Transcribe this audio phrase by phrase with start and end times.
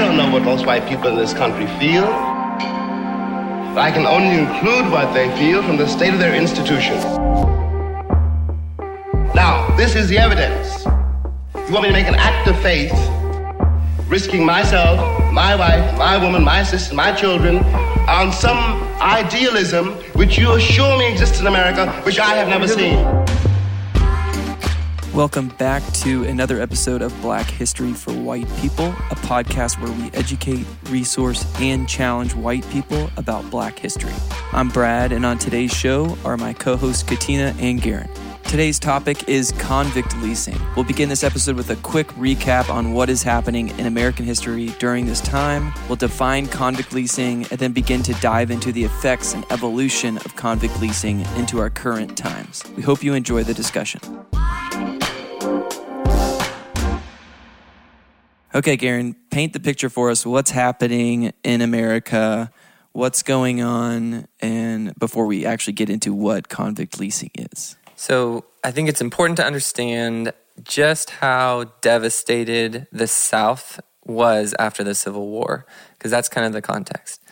[0.00, 2.06] don't know what most white people in this country feel.
[3.74, 6.96] But I can only include what they feel from the state of their institution.
[9.34, 10.84] Now, this is the evidence.
[11.54, 12.92] You want me to make an act of faith,
[14.08, 14.98] risking myself,
[15.32, 17.58] my wife, my woman, my sister, my children,
[18.08, 22.96] on some idealism which you assure me exists in America, which I have never seen.
[25.20, 30.10] Welcome back to another episode of Black History for White People, a podcast where we
[30.18, 34.14] educate, resource, and challenge white people about black history.
[34.52, 38.08] I'm Brad, and on today's show are my co hosts Katina and Garen.
[38.44, 40.58] Today's topic is convict leasing.
[40.74, 44.68] We'll begin this episode with a quick recap on what is happening in American history
[44.78, 45.74] during this time.
[45.86, 50.34] We'll define convict leasing and then begin to dive into the effects and evolution of
[50.34, 52.64] convict leasing into our current times.
[52.74, 54.00] We hope you enjoy the discussion.
[58.52, 60.26] Okay, Garen, paint the picture for us.
[60.26, 62.50] What's happening in America?
[62.90, 64.26] What's going on?
[64.40, 67.76] And before we actually get into what convict leasing is.
[67.94, 70.32] So, I think it's important to understand
[70.64, 75.64] just how devastated the South was after the Civil War,
[75.96, 77.22] because that's kind of the context.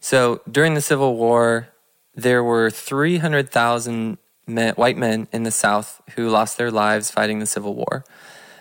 [0.00, 1.68] So, during the Civil War,
[2.16, 7.74] there were 300,000 white men in the South who lost their lives fighting the Civil
[7.76, 8.04] War.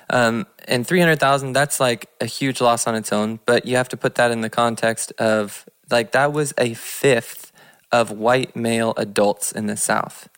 [0.10, 3.98] Um, and 300,000, that's like a huge loss on its own, but you have to
[3.98, 7.52] put that in the context of like that was a fifth
[7.92, 10.30] of white male adults in the South.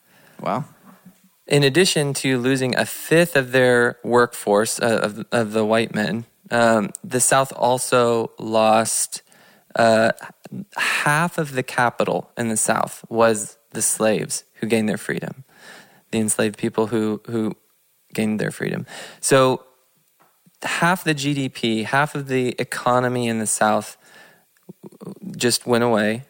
[0.41, 0.65] Wow.
[1.47, 6.25] In addition to losing a fifth of their workforce, uh, of, of the white men,
[6.51, 9.21] um, the South also lost
[9.75, 10.11] uh,
[10.75, 15.43] half of the capital in the South was the slaves who gained their freedom,
[16.11, 17.55] the enslaved people who, who
[18.17, 18.85] gained their freedom.
[19.21, 19.63] So
[20.63, 23.97] half the GDP, half of the economy in the South
[25.35, 26.23] just went away.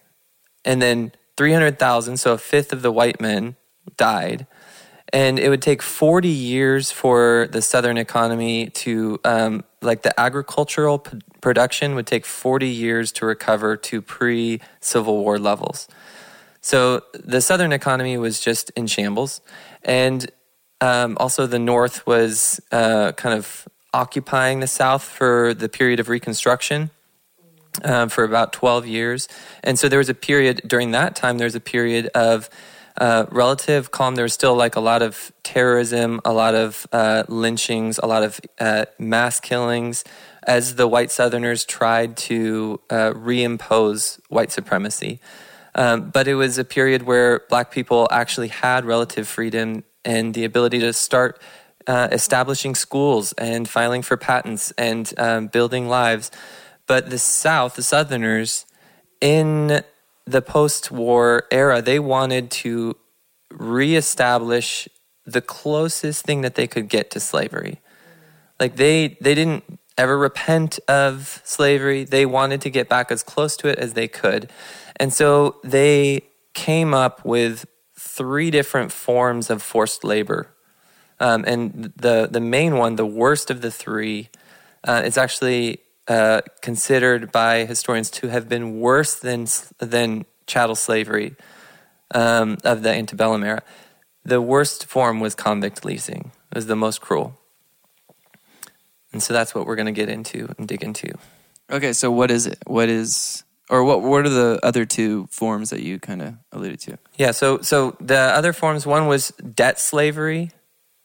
[0.65, 3.55] And then 300,000, so a fifth of the white men
[3.95, 4.45] died.
[5.13, 10.99] And it would take 40 years for the Southern economy to, um, like the agricultural
[10.99, 15.87] p- production would take 40 years to recover to pre Civil War levels.
[16.59, 19.39] So the Southern economy was just in shambles.
[19.83, 20.29] And
[20.81, 26.09] um, also, the North was uh, kind of occupying the South for the period of
[26.09, 26.91] Reconstruction.
[27.83, 29.27] Uh, for about 12 years.
[29.63, 32.49] And so there was a period during that time, there was a period of
[32.97, 34.15] uh, relative calm.
[34.15, 38.23] There was still like a lot of terrorism, a lot of uh, lynchings, a lot
[38.23, 40.03] of uh, mass killings
[40.47, 45.19] as the white Southerners tried to uh, reimpose white supremacy.
[45.75, 50.45] Um, but it was a period where black people actually had relative freedom and the
[50.45, 51.39] ability to start
[51.85, 56.31] uh, establishing schools and filing for patents and um, building lives.
[56.87, 58.65] But the South, the Southerners,
[59.19, 59.83] in
[60.25, 62.95] the post war era, they wanted to
[63.51, 64.87] reestablish
[65.25, 67.81] the closest thing that they could get to slavery.
[68.59, 72.05] Like they, they didn't ever repent of slavery.
[72.05, 74.49] They wanted to get back as close to it as they could.
[74.95, 76.21] And so they
[76.53, 77.65] came up with
[78.07, 80.49] three different forms of forced labor.
[81.19, 84.29] Um, and the, the main one, the worst of the three,
[84.87, 89.47] uh, is actually uh, considered by historians to have been worse than,
[89.79, 91.35] than chattel slavery
[92.11, 93.61] um, of the antebellum era.
[94.23, 97.37] The worst form was convict leasing, it was the most cruel.
[99.13, 101.13] And so that's what we're going to get into and dig into.
[101.71, 102.59] Okay, so what is it?
[102.67, 106.79] What is or what what are the other two forms that you kind of alluded
[106.81, 106.97] to?
[107.17, 110.51] Yeah, so so the other forms one was debt slavery,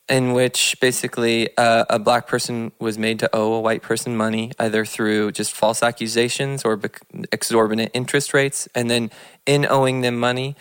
[0.09, 4.53] in which basically uh, a black person was made to owe a white person money
[4.59, 6.81] either through just false accusations or
[7.33, 9.11] exorbitant interest rates, and then
[9.47, 10.57] in owing them money,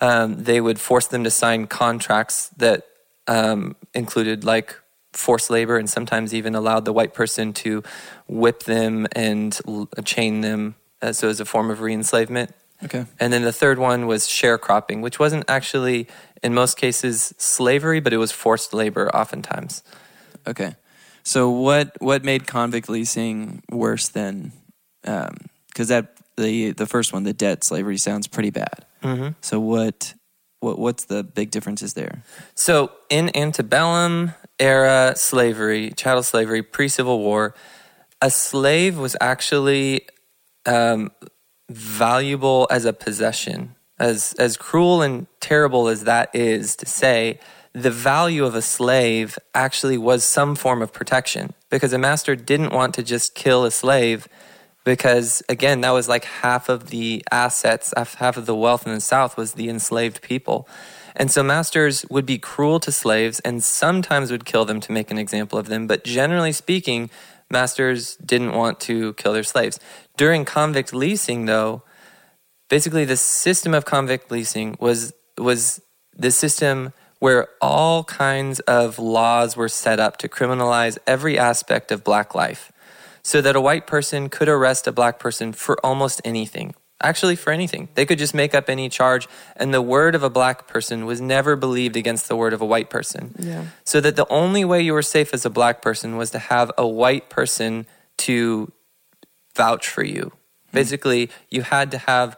[0.00, 2.86] um, they would force them to sign contracts that
[3.26, 4.76] um, included like
[5.12, 7.82] forced labor and sometimes even allowed the white person to
[8.28, 9.58] whip them and
[10.04, 12.54] chain them uh, so as a form of re-enslavement.
[12.82, 13.04] Okay.
[13.18, 16.08] And then the third one was sharecropping, which wasn't actually
[16.42, 19.82] in most cases slavery, but it was forced labor oftentimes.
[20.46, 20.76] Okay.
[21.22, 24.52] So what what made convict leasing worse than
[25.02, 28.86] because um, that the the first one the debt slavery sounds pretty bad.
[29.02, 29.28] Mm-hmm.
[29.42, 30.14] So what
[30.60, 32.22] what what's the big differences there?
[32.54, 37.54] So in antebellum era slavery, chattel slavery, pre Civil War,
[38.22, 40.06] a slave was actually
[40.66, 41.10] um,
[41.68, 43.74] valuable as a possession.
[43.98, 47.38] As as cruel and terrible as that is to say,
[47.72, 51.52] the value of a slave actually was some form of protection.
[51.68, 54.26] Because a master didn't want to just kill a slave
[54.82, 59.00] because again that was like half of the assets half of the wealth in the
[59.00, 60.68] south was the enslaved people.
[61.16, 65.10] And so masters would be cruel to slaves and sometimes would kill them to make
[65.10, 65.86] an example of them.
[65.86, 67.10] But generally speaking
[67.50, 69.78] masters didn't want to kill their slaves
[70.20, 71.82] during convict leasing though
[72.68, 75.80] basically the system of convict leasing was was
[76.16, 82.02] the system where all kinds of laws were set up to criminalize every aspect of
[82.02, 82.72] black life
[83.22, 86.74] so that a white person could arrest a black person for almost anything.
[87.02, 87.88] Actually, for anything.
[87.94, 89.26] They could just make up any charge,
[89.56, 92.66] and the word of a black person was never believed against the word of a
[92.66, 93.34] white person.
[93.38, 93.64] Yeah.
[93.84, 96.70] So that the only way you were safe as a black person was to have
[96.76, 97.86] a white person
[98.18, 98.70] to
[99.54, 100.32] vouch for you.
[100.72, 102.36] Basically, you had to have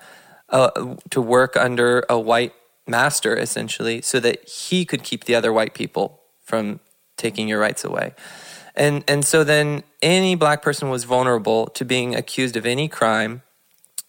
[1.10, 2.54] to work under a white
[2.86, 6.80] master, essentially, so that he could keep the other white people from
[7.16, 8.14] taking your rights away.
[8.74, 13.42] And and so then any black person was vulnerable to being accused of any crime,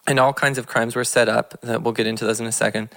[0.06, 1.60] and all kinds of crimes were set up.
[1.60, 2.88] That we'll get into those in a second.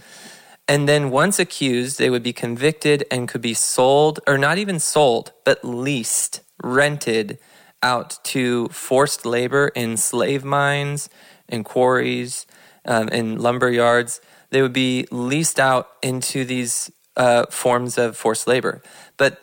[0.70, 4.80] And then once accused, they would be convicted and could be sold, or not even
[4.80, 7.38] sold, but leased, rented
[7.84, 11.10] out to forced labor in slave mines,
[11.48, 12.46] in quarries,
[12.86, 14.22] um, in lumber yards.
[14.50, 18.82] They would be leased out into these uh, forms of forced labor.
[19.18, 19.42] But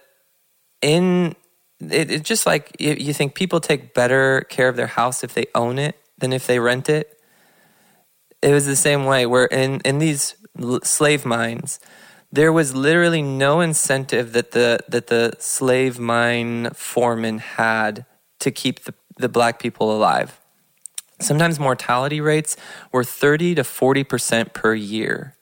[0.81, 1.35] in
[1.81, 5.35] it, it's just like you, you think people take better care of their house if
[5.35, 7.19] they own it than if they rent it.
[8.43, 10.37] It was the same way where in, in these
[10.83, 11.81] slave mines,
[12.31, 18.07] there was literally no incentive that the that the slave mine foreman had
[18.41, 20.41] to keep the, the black people alive.
[21.21, 22.57] Sometimes mortality rates
[22.93, 25.37] were 30 to 40% per year.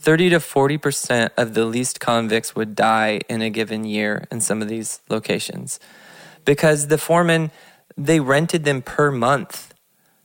[0.00, 4.62] 30 to 40% of the least convicts would die in a given year in some
[4.62, 5.80] of these locations
[6.44, 7.50] because the foreman
[7.96, 9.74] they rented them per month.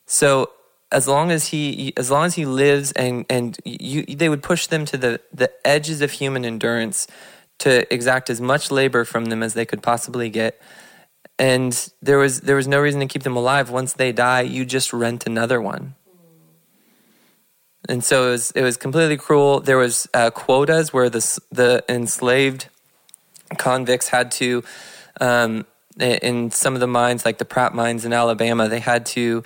[0.05, 0.51] So
[0.91, 4.67] as long as he as long as he lives and and you, they would push
[4.67, 7.07] them to the the edges of human endurance
[7.59, 10.61] to exact as much labor from them as they could possibly get
[11.49, 14.63] and there was there was no reason to keep them alive once they die you
[14.65, 15.95] just rent another one
[17.89, 19.59] and so it was it was completely cruel.
[19.59, 22.67] There was uh, quotas where the the enslaved
[23.57, 24.63] convicts had to,
[25.19, 25.65] um,
[25.99, 29.43] in some of the mines like the Pratt mines in Alabama, they had to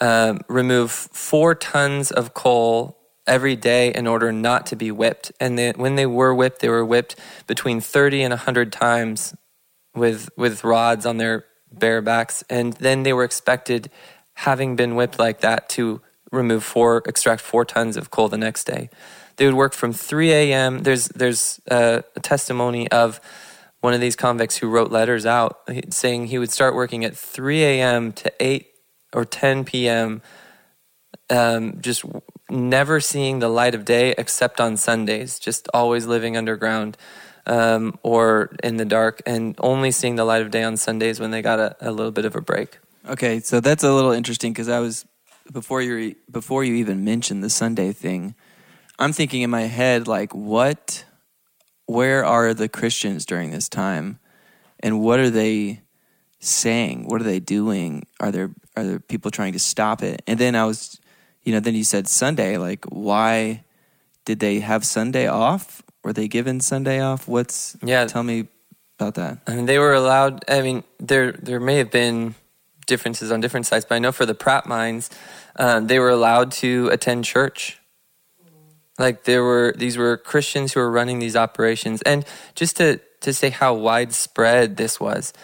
[0.00, 5.32] um, remove four tons of coal every day in order not to be whipped.
[5.40, 7.16] And they, when they were whipped, they were whipped
[7.46, 9.34] between thirty and hundred times
[9.98, 13.90] with with rods on their bare backs, and then they were expected,
[14.34, 16.00] having been whipped like that, to
[16.30, 18.90] remove four, extract four tons of coal the next day.
[19.36, 20.82] They would work from 3 a.m.
[20.82, 23.20] There's there's a, a testimony of
[23.80, 25.60] one of these convicts who wrote letters out
[25.90, 28.12] saying he would start working at 3 a.m.
[28.12, 28.66] to 8
[29.12, 30.20] or 10 p.m.
[31.30, 32.04] Um, just
[32.50, 36.96] never seeing the light of day except on Sundays, just always living underground
[37.48, 41.30] um, or in the dark, and only seeing the light of day on Sundays when
[41.30, 42.78] they got a, a little bit of a break.
[43.08, 45.06] Okay, so that's a little interesting because I was
[45.52, 48.34] before you before you even mentioned the Sunday thing,
[48.98, 51.04] I'm thinking in my head like what
[51.86, 54.18] where are the Christians during this time
[54.80, 55.80] and what are they
[56.40, 57.06] saying?
[57.06, 58.06] What are they doing?
[58.20, 60.22] Are there are there people trying to stop it?
[60.26, 61.00] And then I was
[61.42, 63.64] you know, then you said Sunday, like why
[64.26, 65.82] did they have Sunday off?
[66.08, 67.28] Were they given Sunday off?
[67.28, 68.06] What's yeah?
[68.06, 68.48] Tell me
[68.98, 69.40] about that.
[69.46, 70.42] I mean, they were allowed.
[70.48, 72.34] I mean, there there may have been
[72.86, 75.10] differences on different sites, but I know for the Pratt mines,
[75.56, 77.78] uh, they were allowed to attend church.
[78.98, 82.24] Like there were these were Christians who were running these operations, and
[82.54, 85.34] just to to say how widespread this was,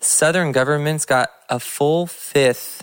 [0.00, 2.82] Southern governments got a full fifth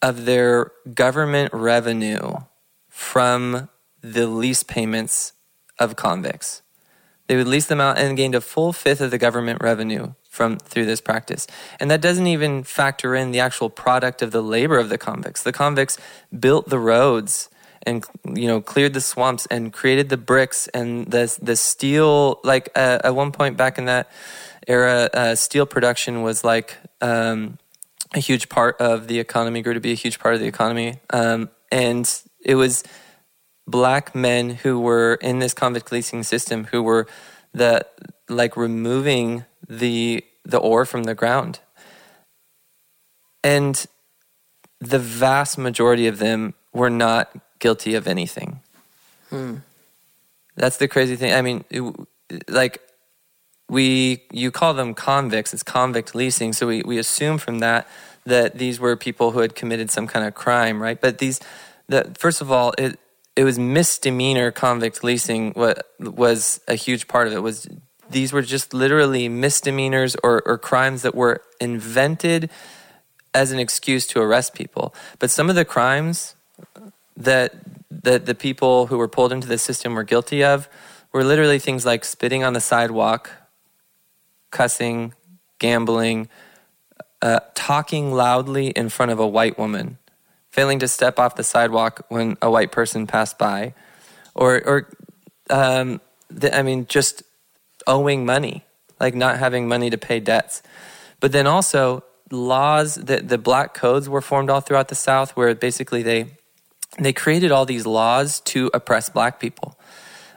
[0.00, 2.36] of their government revenue
[2.88, 3.68] from
[4.00, 5.34] the lease payments
[5.80, 6.62] of convicts.
[7.26, 10.58] They would lease them out and gained a full fifth of the government revenue from
[10.58, 11.46] through this practice.
[11.78, 15.42] And that doesn't even factor in the actual product of the labor of the convicts.
[15.42, 15.98] The convicts
[16.38, 17.48] built the roads
[17.84, 22.68] and you know cleared the swamps and created the bricks and the the steel like
[22.74, 24.10] uh, at one point back in that
[24.66, 27.58] era uh, steel production was like um,
[28.12, 31.00] a huge part of the economy grew to be a huge part of the economy
[31.10, 32.84] um, and it was
[33.70, 37.06] black men who were in this convict leasing system who were
[37.52, 37.86] the
[38.28, 41.60] like removing the the ore from the ground.
[43.42, 43.86] And
[44.80, 48.60] the vast majority of them were not guilty of anything.
[49.28, 49.56] Hmm.
[50.56, 51.32] That's the crazy thing.
[51.32, 51.82] I mean, it,
[52.48, 52.80] like
[53.68, 57.88] we you call them convicts, it's convict leasing, so we, we assume from that
[58.26, 61.00] that these were people who had committed some kind of crime, right?
[61.00, 61.40] But these,
[61.88, 62.98] the, first of all, it
[63.40, 65.52] it was misdemeanor convict leasing.
[65.52, 67.66] What was a huge part of it was
[68.10, 72.50] these were just literally misdemeanors or, or crimes that were invented
[73.32, 74.94] as an excuse to arrest people.
[75.18, 76.34] But some of the crimes
[77.16, 77.54] that
[77.90, 80.68] that the people who were pulled into the system were guilty of
[81.10, 83.30] were literally things like spitting on the sidewalk,
[84.50, 85.14] cussing,
[85.58, 86.28] gambling,
[87.22, 89.96] uh, talking loudly in front of a white woman,
[90.50, 93.74] failing to step off the sidewalk when a white person passed by,
[94.34, 94.88] or or
[95.48, 97.22] um, the, I mean just
[97.86, 98.64] owing money,
[98.98, 100.62] like not having money to pay debts.
[101.20, 105.54] But then also laws that the black codes were formed all throughout the South, where
[105.54, 106.26] basically they
[106.98, 109.78] they created all these laws to oppress black people.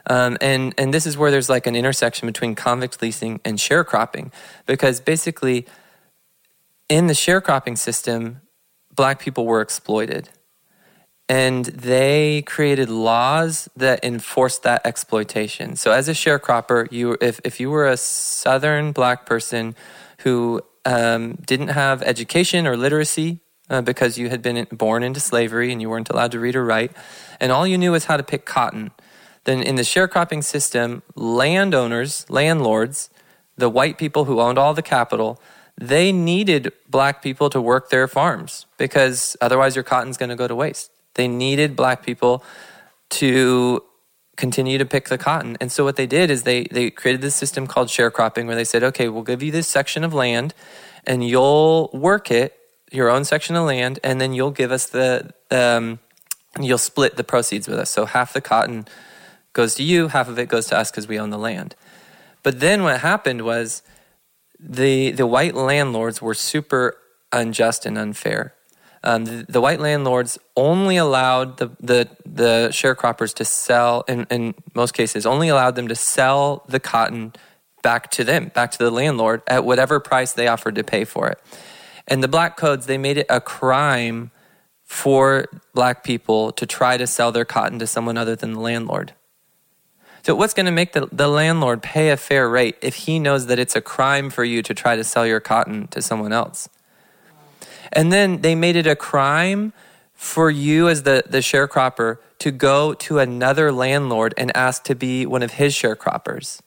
[0.06, 4.32] Um, and and this is where there's like an intersection between convict leasing and sharecropping,
[4.66, 5.66] because basically,
[6.88, 8.42] in the sharecropping system,
[8.94, 10.28] black people were exploited,
[11.28, 15.76] and they created laws that enforced that exploitation.
[15.76, 19.74] So, as a sharecropper, you if if you were a Southern black person
[20.18, 25.72] who um, didn't have education or literacy, uh, because you had been born into slavery
[25.72, 26.92] and you weren't allowed to read or write,
[27.40, 28.90] and all you knew was how to pick cotton.
[29.44, 33.10] Then, in the sharecropping system, landowners, landlords,
[33.56, 35.40] the white people who owned all the capital,
[35.76, 40.46] they needed black people to work their farms because otherwise your cotton's going to go
[40.46, 40.90] to waste.
[41.14, 42.44] They needed black people
[43.10, 43.82] to
[44.36, 45.56] continue to pick the cotton.
[45.60, 48.64] And so what they did is they they created this system called sharecropping where they
[48.64, 50.54] said, "Okay, we'll give you this section of land
[51.06, 52.58] and you'll work it
[52.94, 55.98] your own section of land, and then you'll give us the um,
[56.60, 57.90] you'll split the proceeds with us.
[57.90, 58.86] So half the cotton
[59.52, 61.74] goes to you, half of it goes to us because we own the land.
[62.42, 63.82] But then what happened was
[64.66, 66.96] the the white landlords were super
[67.32, 68.54] unjust and unfair.
[69.02, 74.54] Um, the, the, white landlords only allowed the, the, the sharecroppers to sell, in, in
[74.74, 77.34] most cases, only allowed them to sell the cotton
[77.82, 81.28] back to them, back to the landlord at whatever price they offered to pay for
[81.28, 81.38] it.
[82.08, 84.30] And the black codes, they made it a crime
[84.84, 89.12] for black people to try to sell their cotton to someone other than the landlord.
[90.24, 93.44] So, what's going to make the, the landlord pay a fair rate if he knows
[93.46, 96.66] that it's a crime for you to try to sell your cotton to someone else?
[97.92, 99.74] And then they made it a crime
[100.14, 105.26] for you as the, the sharecropper to go to another landlord and ask to be
[105.26, 106.62] one of his sharecroppers.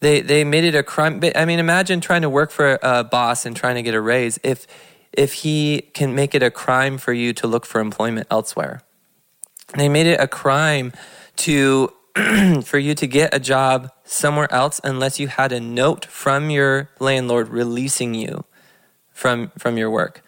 [0.00, 1.22] They they made it a crime.
[1.34, 4.38] I mean, imagine trying to work for a boss and trying to get a raise.
[4.42, 4.66] If
[5.10, 8.82] if he can make it a crime for you to look for employment elsewhere,
[9.74, 10.92] they made it a crime
[11.36, 11.94] to
[12.64, 16.90] for you to get a job somewhere else unless you had a note from your
[16.98, 18.44] landlord releasing you
[19.10, 20.22] from from your work.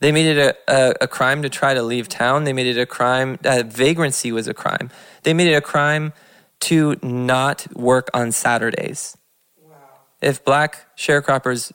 [0.00, 2.44] They made it a, a, a crime to try to leave town.
[2.44, 3.38] They made it a crime.
[3.44, 4.90] Uh, vagrancy was a crime.
[5.22, 6.12] They made it a crime
[6.60, 9.16] to not work on Saturdays.
[9.56, 9.76] Wow.
[10.20, 11.72] If black sharecroppers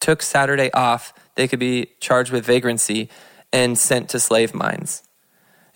[0.00, 3.08] took Saturday off, they could be charged with vagrancy
[3.52, 5.02] and sent to slave mines.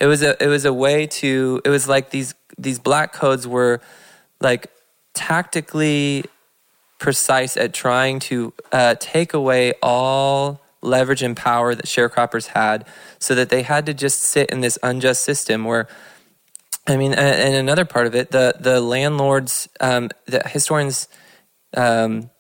[0.00, 3.46] It was a it was a way to it was like these these black codes
[3.46, 3.80] were
[4.40, 4.70] like
[5.14, 6.24] tactically
[6.98, 12.84] precise at trying to uh, take away all leverage and power that sharecroppers had
[13.18, 15.88] so that they had to just sit in this unjust system where
[16.88, 21.06] I mean, and another part of it, the the landlords, um, the historians
[21.76, 22.30] um,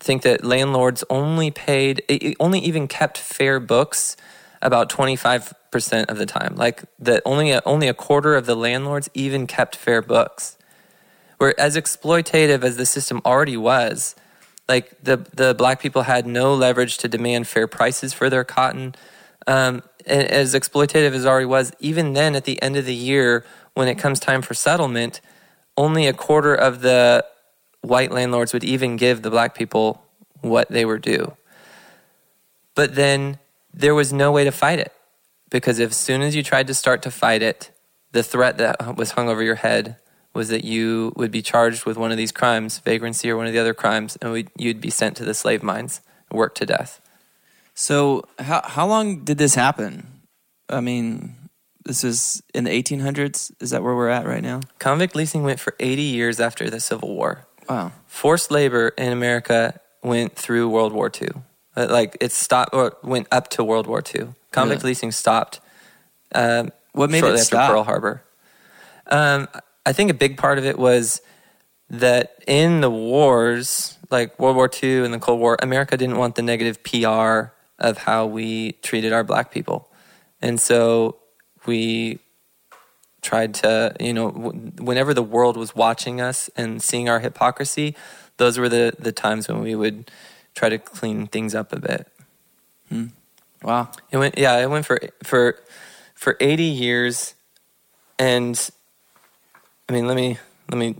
[0.00, 2.02] think that landlords only paid,
[2.40, 4.16] only even kept fair books
[4.62, 6.54] about twenty five percent of the time.
[6.54, 10.56] Like that, only a, only a quarter of the landlords even kept fair books.
[11.38, 14.14] Where as exploitative as the system already was,
[14.68, 18.94] like the the black people had no leverage to demand fair prices for their cotton.
[19.48, 23.44] Um, and as exploitative as already was, even then at the end of the year
[23.74, 25.20] when it comes time for settlement,
[25.76, 27.26] only a quarter of the
[27.80, 30.04] white landlords would even give the black people
[30.40, 31.36] what they were due.
[32.76, 33.40] But then
[33.74, 34.93] there was no way to fight it
[35.54, 37.70] because as soon as you tried to start to fight it,
[38.10, 39.94] the threat that was hung over your head
[40.34, 43.52] was that you would be charged with one of these crimes, vagrancy or one of
[43.52, 47.00] the other crimes, and you'd be sent to the slave mines and worked to death.
[47.72, 50.22] So, how how long did this happen?
[50.68, 51.36] I mean,
[51.84, 53.52] this is in the 1800s.
[53.60, 54.58] Is that where we're at right now?
[54.80, 57.46] Convict leasing went for 80 years after the Civil War.
[57.68, 57.92] Wow.
[58.08, 61.28] Forced labor in America went through World War II.
[61.76, 64.34] Like it stopped or went up to World War II.
[64.54, 64.90] Convict really?
[64.90, 65.60] leasing stopped.
[66.34, 67.70] Um, what made shortly it after stop?
[67.70, 68.22] Pearl Harbor.
[69.08, 69.48] Um,
[69.84, 71.20] I think a big part of it was
[71.90, 76.36] that in the wars, like World War II and the Cold War, America didn't want
[76.36, 79.90] the negative PR of how we treated our black people.
[80.40, 81.16] And so
[81.66, 82.20] we
[83.22, 87.96] tried to, you know, whenever the world was watching us and seeing our hypocrisy,
[88.36, 90.10] those were the, the times when we would
[90.54, 92.08] try to clean things up a bit.
[92.88, 93.06] Hmm.
[93.64, 93.88] Wow.
[94.10, 95.58] It went, yeah, it went for, for,
[96.14, 97.34] for 80 years.
[98.18, 98.70] And
[99.88, 100.38] I mean, let me,
[100.70, 100.96] let me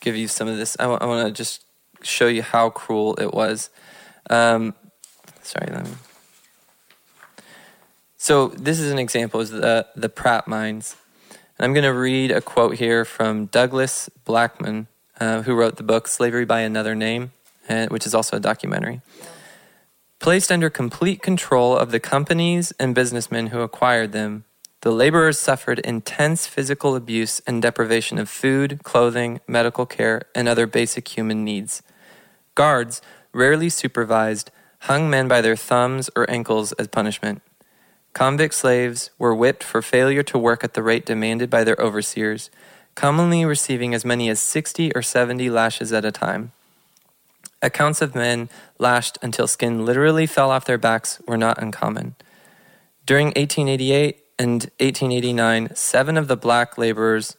[0.00, 0.76] give you some of this.
[0.80, 1.64] I, w- I want to just
[2.02, 3.70] show you how cruel it was.
[4.28, 4.74] Um,
[5.42, 5.92] sorry, let me.
[8.16, 10.96] So this is an example of the the Pratt mines.
[11.30, 15.82] And I'm going to read a quote here from Douglas Blackmon, uh, who wrote the
[15.82, 17.32] book "Slavery by Another Name,"
[17.68, 19.00] uh, which is also a documentary.
[20.20, 24.44] Placed under complete control of the companies and businessmen who acquired them,
[24.82, 30.66] the laborers suffered intense physical abuse and deprivation of food, clothing, medical care, and other
[30.66, 31.82] basic human needs.
[32.54, 33.00] Guards,
[33.32, 34.50] rarely supervised,
[34.80, 37.40] hung men by their thumbs or ankles as punishment.
[38.12, 42.50] Convict slaves were whipped for failure to work at the rate demanded by their overseers,
[42.94, 46.52] commonly receiving as many as 60 or 70 lashes at a time.
[47.62, 48.48] Accounts of men
[48.78, 52.14] lashed until skin literally fell off their backs were not uncommon.
[53.04, 57.36] During 1888 and 1889, seven of the black laborers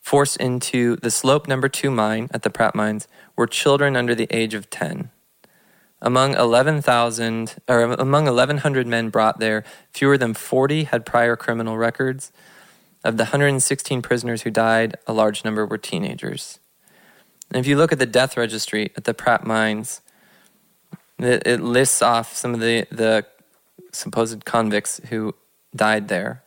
[0.00, 4.28] forced into the slope number two mine at the Pratt mines were children under the
[4.30, 5.10] age of 10.
[6.00, 12.30] Among 11,000 or among 1100 men brought there, fewer than 40 had prior criminal records.
[13.02, 16.58] Of the 116 prisoners who died, a large number were teenagers.
[17.50, 20.00] And if you look at the death registry at the Pratt mines,
[21.18, 23.26] it, it lists off some of the, the
[23.92, 25.34] supposed convicts who
[25.74, 26.42] died there.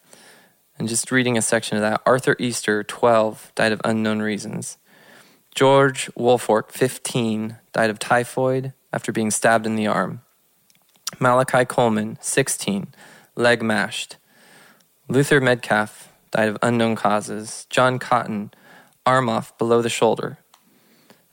[0.77, 4.77] And just reading a section of that Arthur Easter, 12, died of unknown reasons.
[5.56, 10.22] George Woolfolk, 15, died of typhoid after being stabbed in the arm.
[11.20, 12.93] Malachi Coleman, 16,
[13.36, 14.17] leg mashed.
[15.08, 17.65] Luther Metcalf died of unknown causes.
[17.69, 18.52] John Cotton,
[19.06, 20.38] arm off below the shoulder.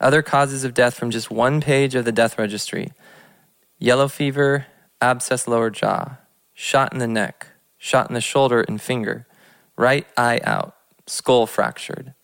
[0.05, 2.93] Other causes of death from just one page of the death registry
[3.79, 4.67] yellow fever,
[5.01, 6.19] abscess lower jaw,
[6.53, 9.27] shot in the neck, shot in the shoulder and finger,
[9.77, 12.14] right eye out, skull fractured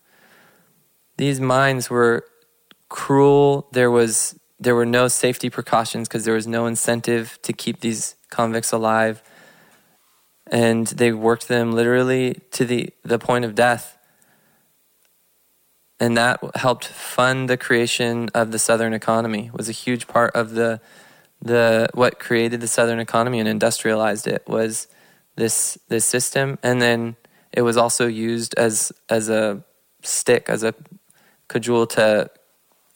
[1.21, 2.25] these mines were
[2.89, 3.67] cruel.
[3.73, 8.15] There was there were no safety precautions because there was no incentive to keep these
[8.31, 9.21] convicts alive,
[10.47, 13.99] and they worked them literally to the the point of death.
[16.01, 19.51] And that helped fund the creation of the Southern economy.
[19.53, 20.81] Was a huge part of the
[21.39, 24.87] the what created the Southern economy and industrialized it was
[25.35, 27.17] this this system, and then
[27.53, 29.63] it was also used as as a
[30.01, 30.73] stick as a
[31.47, 32.31] cajole to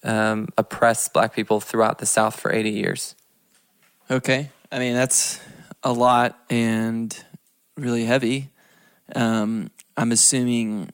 [0.04, 3.16] um, oppress black people throughout the South for 80 years.
[4.10, 4.50] Okay.
[4.72, 5.40] I mean, that's
[5.84, 7.24] a lot and
[7.78, 8.50] really heavy.
[9.16, 10.92] Um, I'm assuming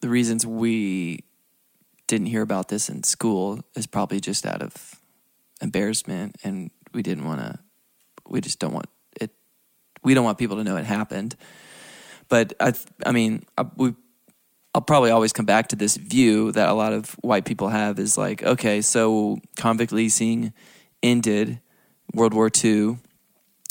[0.00, 1.24] the reasons we
[2.12, 5.00] didn't hear about this in school is probably just out of
[5.62, 7.58] embarrassment and we didn't want to,
[8.28, 8.84] we just don't want
[9.18, 9.30] it,
[10.04, 11.36] we don't want people to know it happened.
[12.28, 12.74] But I,
[13.06, 13.44] I mean,
[13.76, 13.94] we
[14.74, 17.98] I'll probably always come back to this view that a lot of white people have
[17.98, 20.52] is like, okay, so convict leasing
[21.02, 21.60] ended
[22.12, 22.98] World War II,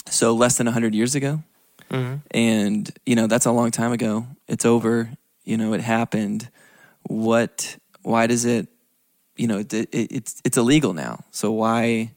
[0.08, 1.44] so less than 100 years ago.
[1.92, 2.16] Mm-hmm.
[2.32, 4.26] And, you know, that's a long time ago.
[4.48, 5.12] It's over.
[5.44, 6.50] You know, it happened.
[7.04, 8.68] What, why does it,
[9.36, 11.24] you know, it, it, it's, it's illegal now.
[11.32, 12.12] So why,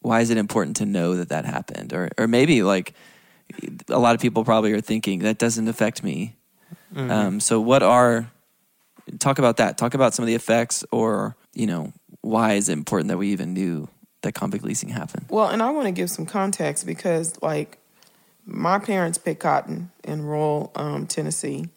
[0.00, 1.92] why is it important to know that that happened?
[1.92, 2.94] Or, or maybe like
[3.88, 6.36] a lot of people probably are thinking that doesn't affect me
[6.94, 7.10] Mm-hmm.
[7.10, 8.30] Um, so, what are
[9.18, 9.78] talk about that?
[9.78, 13.28] Talk about some of the effects, or you know, why is it important that we
[13.28, 13.88] even knew
[14.22, 15.26] that convict leasing happened?
[15.28, 17.78] Well, and I want to give some context because, like,
[18.44, 21.68] my parents picked cotton in rural um, Tennessee,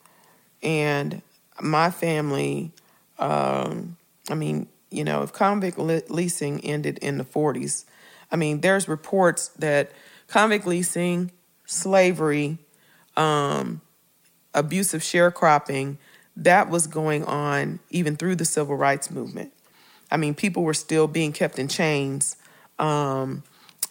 [0.62, 1.22] and
[1.62, 2.72] my family.
[3.20, 3.98] Um,
[4.30, 7.86] I mean, you know, if convict le- leasing ended in the 40s,
[8.32, 9.92] I mean, there's reports that
[10.28, 11.32] convict leasing,
[11.66, 12.58] slavery,
[13.16, 13.82] um,
[14.54, 15.98] abusive sharecropping,
[16.38, 19.54] that was going on even through the civil rights movement.
[20.12, 22.38] I mean, people were still being kept in chains
[22.78, 23.44] um,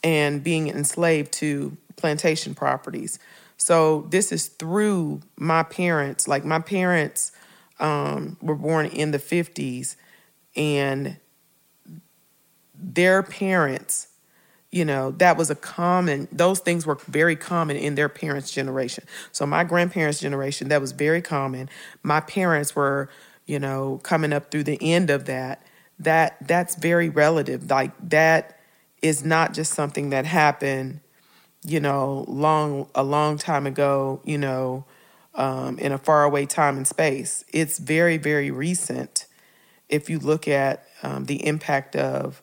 [0.02, 3.18] and being enslaved to plantation properties.
[3.56, 6.28] So this is through my parents.
[6.28, 7.32] Like my parents
[7.80, 9.96] um, were born in the 50s,
[10.56, 11.16] and
[12.74, 14.08] their parents
[14.74, 19.04] you know that was a common those things were very common in their parents generation.
[19.30, 21.70] So my grandparents generation that was very common.
[22.02, 23.08] My parents were
[23.46, 25.64] you know coming up through the end of that.
[26.00, 27.70] That that's very relative.
[27.70, 28.58] Like that
[29.00, 30.98] is not just something that happened,
[31.62, 34.84] you know, long a long time ago, you know,
[35.34, 37.44] um, in a faraway time and space.
[37.52, 39.26] It's very, very recent.
[39.88, 42.42] If you look at um, the impact of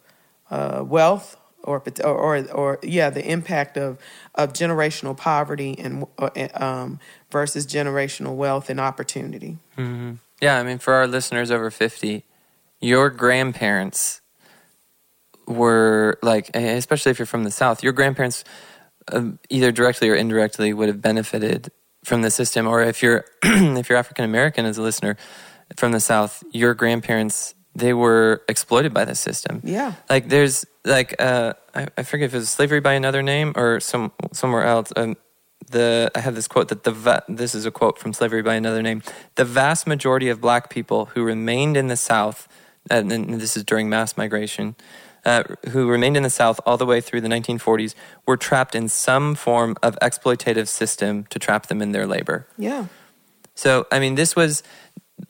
[0.50, 4.00] uh, wealth, or, or or or yeah, the impact of
[4.36, 7.00] of generational poverty and uh, um,
[7.30, 9.58] versus generational wealth and opportunity.
[9.78, 10.14] Mm-hmm.
[10.42, 12.26] Yeah, I mean, for our listeners over fifty,
[12.80, 14.22] your grandparents
[15.48, 18.44] were like, especially if you're from the South, your grandparents
[19.12, 21.72] uh, either directly or indirectly would have benefited
[22.04, 22.68] from the system.
[22.68, 25.18] Or if you're if you're African American as a listener
[25.78, 29.62] from the South, your grandparents they were exploited by the system.
[29.64, 33.54] Yeah, like there's like uh, I, I forget if it was slavery by another name
[33.56, 34.92] or some somewhere else.
[34.96, 35.16] Um,
[35.70, 38.56] the I have this quote that the va- this is a quote from Slavery by
[38.56, 39.02] Another Name.
[39.36, 42.48] The vast majority of black people who remained in the South,
[42.90, 44.76] and this is during mass migration,
[45.26, 48.88] uh, who remained in the South all the way through the 1940s, were trapped in
[48.88, 52.48] some form of exploitative system to trap them in their labor.
[52.58, 52.88] Yeah.
[53.56, 54.64] So I mean, this was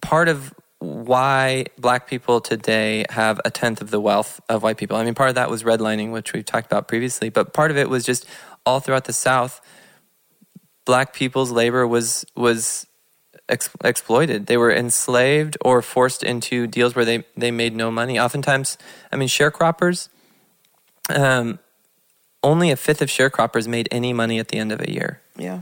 [0.02, 4.98] part of why black people today have a tenth of the wealth of white people.
[4.98, 7.78] I mean, part of that was redlining, which we've talked about previously, but part of
[7.78, 8.26] it was just
[8.66, 9.62] all throughout the South
[10.86, 12.88] black people's labor was was
[13.52, 14.48] ex- exploited.
[14.48, 18.20] They were enslaved or forced into deals where they they made no money.
[18.20, 18.78] Oftentimes,
[19.12, 20.10] I mean, sharecroppers.
[21.10, 21.60] Um,
[22.42, 25.22] only a fifth of sharecroppers made any money at the end of a year.
[25.38, 25.62] Yeah.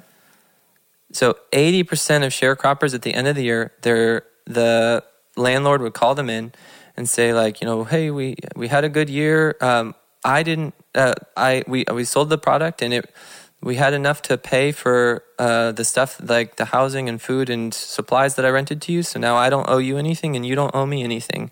[1.11, 5.03] So eighty percent of sharecroppers at the end of the year, they're the
[5.35, 6.51] landlord would call them in
[6.95, 9.57] and say like, you know, hey, we we had a good year.
[9.61, 10.73] Um, I didn't.
[10.93, 13.13] Uh, I we we sold the product and it
[13.61, 17.73] we had enough to pay for uh, the stuff like the housing and food and
[17.73, 19.03] supplies that I rented to you.
[19.03, 21.51] So now I don't owe you anything and you don't owe me anything.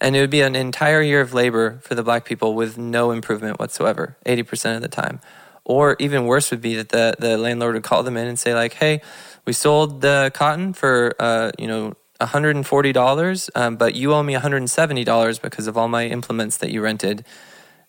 [0.00, 3.12] And it would be an entire year of labor for the black people with no
[3.12, 5.20] improvement whatsoever, 80% of the time.
[5.64, 8.54] Or even worse would be that the, the landlord would call them in and say,
[8.54, 9.00] like, hey,
[9.46, 15.40] we sold the cotton for, uh, you know, $140, um, but you owe me $170
[15.40, 17.24] because of all my implements that you rented.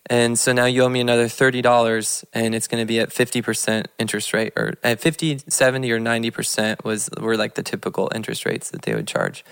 [0.08, 3.86] And so now you owe me another $30 and it's going to be at 50%
[3.98, 8.70] interest rate or at 50, 70 or 90% was were like the typical interest rates
[8.70, 9.44] that they would charge.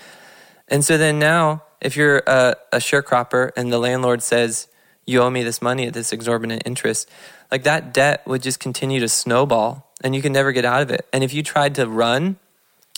[0.69, 4.67] And so then now if you're a, a sharecropper and the landlord says
[5.05, 7.09] you owe me this money at this exorbitant interest,
[7.51, 10.89] like that debt would just continue to snowball and you can never get out of
[10.89, 11.05] it.
[11.11, 12.37] And if you tried to run,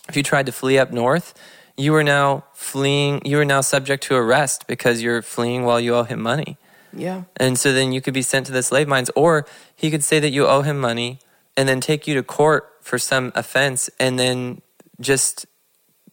[0.08, 1.34] if you tried to flee up north,
[1.76, 5.96] you are now fleeing, you are now subject to arrest because you're fleeing while you
[5.96, 6.58] owe him money.
[6.94, 7.24] Yeah.
[7.38, 9.46] And so then you could be sent to the slave mines, or
[9.76, 11.20] he could say that you owe him money
[11.56, 14.62] and then take you to court for some offense, and then
[15.00, 15.46] just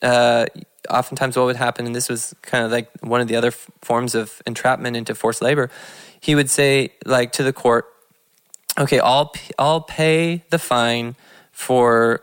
[0.02, 0.46] uh,
[0.90, 3.70] oftentimes what would happen, and this was kind of like one of the other f-
[3.82, 5.70] forms of entrapment into forced labor,
[6.20, 7.86] he would say like to the court,
[8.78, 11.14] "Okay, I'll p- I'll pay the fine
[11.52, 12.22] for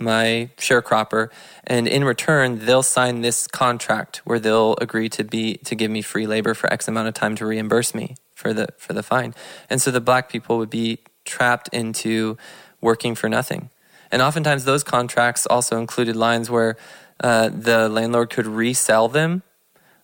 [0.00, 1.28] my sharecropper,
[1.64, 6.02] and in return, they'll sign this contract where they'll agree to be to give me
[6.02, 9.34] free labor for X amount of time to reimburse me for the for the fine.
[9.68, 12.36] And so the black people would be trapped into
[12.80, 13.70] working for nothing.
[14.10, 16.76] And oftentimes, those contracts also included lines where
[17.22, 19.42] uh, the landlord could resell them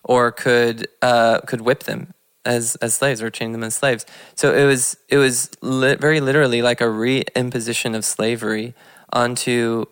[0.05, 4.07] or could uh, could whip them as as slaves or chain them as slaves.
[4.35, 8.75] So it was it was li- very literally like a reimposition of slavery
[9.13, 9.87] onto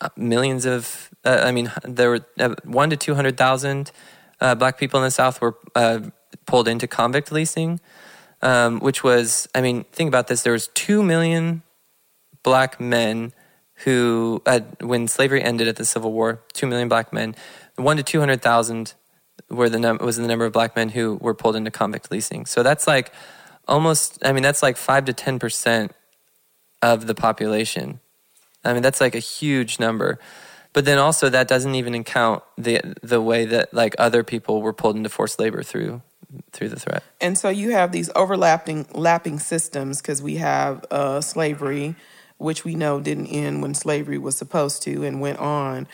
[0.00, 3.92] uh, millions of, uh, I mean, there were uh, one to 200,000
[4.40, 6.00] uh, black people in the South were uh,
[6.46, 7.80] pulled into convict leasing,
[8.42, 10.42] um, which was, I mean, think about this.
[10.42, 11.62] There was 2 million
[12.42, 13.32] black men
[13.84, 14.42] who,
[14.80, 17.34] when slavery ended at the Civil War, 2 million black men,
[17.76, 18.94] one to 200,000
[19.48, 22.46] were the num- was the number of black men who were pulled into convict leasing.
[22.46, 23.12] So that's like
[23.68, 25.90] almost, I mean, that's like 5 to 10%
[26.82, 28.00] of the population
[28.64, 30.18] I mean, that's like a huge number.
[30.72, 34.72] But then also that doesn't even count the the way that like other people were
[34.72, 36.00] pulled into forced labor through
[36.52, 37.02] through the threat.
[37.20, 41.94] And so you have these overlapping lapping systems because we have uh, slavery,
[42.38, 45.86] which we know didn't end when slavery was supposed to, and went on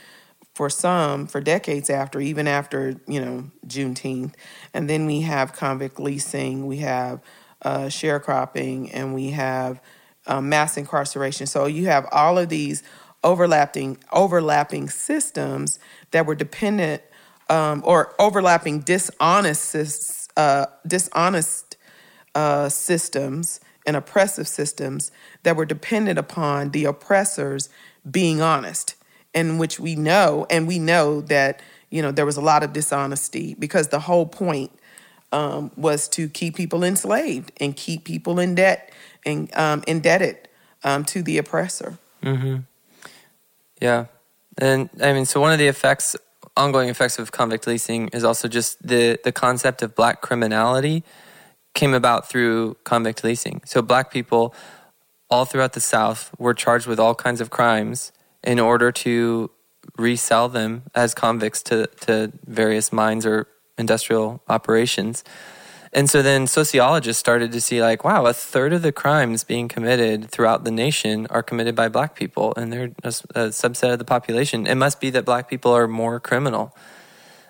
[0.55, 4.35] for some for decades after, even after you know Juneteenth.
[4.73, 7.21] And then we have convict leasing, we have
[7.63, 9.81] uh, sharecropping, and we have
[10.29, 11.47] um, mass incarceration.
[11.47, 12.83] So you have all of these
[13.25, 15.79] overlapping overlapping systems
[16.13, 17.03] that were dependent
[17.51, 21.77] um, or overlapping dishonest uh, dishonest
[22.35, 25.11] uh, systems and oppressive systems
[25.43, 27.71] that were dependent upon the oppressors
[28.09, 28.95] being honest,
[29.35, 31.61] in which we know and we know that
[31.91, 34.71] you know there was a lot of dishonesty because the whole point
[35.33, 38.93] um, was to keep people enslaved and keep people in debt
[39.25, 40.49] and um, indebted
[40.85, 41.99] um, to the oppressor.
[42.23, 42.59] Mm-hmm.
[43.81, 44.07] Yeah,
[44.59, 46.17] and I mean, so one of the effects,
[46.57, 51.05] ongoing effects of convict leasing, is also just the the concept of black criminality
[51.75, 53.63] came about through convict leasing.
[53.65, 54.55] So black people
[55.31, 59.51] all throughout the South were charged with all kinds of crimes in order to
[59.97, 65.23] resell them as convicts to, to various mines or industrial operations.
[65.93, 69.69] And so then sociologists started to see, like, wow, a third of the crimes being
[69.69, 74.05] committed throughout the nation are committed by black people, and they're a, subset of the
[74.05, 74.67] population.
[74.67, 76.77] It must be that black people are more criminal.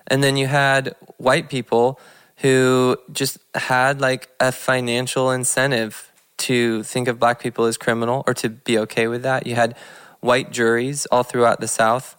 [0.07, 2.01] And then you had white people
[2.39, 8.35] who just had like a financial incentive to think of black people as criminal or
[8.35, 9.47] to be okay with that.
[9.47, 9.77] You had
[10.21, 12.17] white juries all throughout the South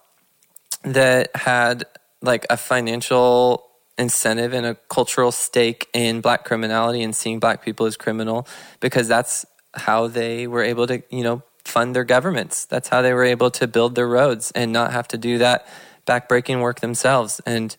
[0.84, 1.86] that had
[2.22, 3.69] like a financial
[4.00, 8.48] incentive and a cultural stake in black criminality and seeing black people as criminal
[8.80, 12.66] because that's how they were able to, you know, fund their governments.
[12.66, 15.68] That's how they were able to build their roads and not have to do that
[16.08, 17.40] backbreaking work themselves.
[17.46, 17.76] And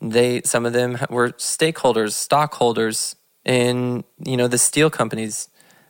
[0.00, 5.48] they, some of them were stakeholders, stockholders in, you know, the steel companies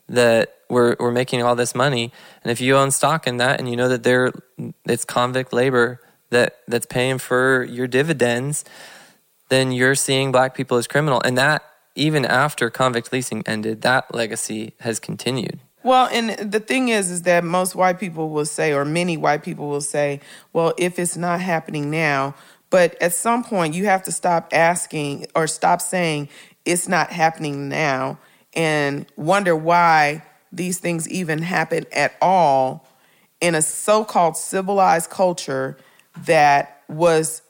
[0.08, 2.12] that were, were making all this money.
[2.44, 4.32] And if you own stock in that and you know that they're,
[4.84, 8.64] it's convict labor that, that's paying for your dividends,
[9.50, 11.20] then you're seeing black people as criminal.
[11.24, 11.62] And that,
[11.94, 15.60] even after convict leasing ended, that legacy has continued.
[15.82, 19.42] Well, and the thing is, is that most white people will say, or many white
[19.42, 20.20] people will say,
[20.52, 22.34] well, if it's not happening now,
[22.68, 26.28] but at some point you have to stop asking or stop saying
[26.64, 28.18] it's not happening now
[28.54, 32.86] and wonder why these things even happen at all
[33.40, 35.76] in a so called civilized culture
[36.26, 37.42] that was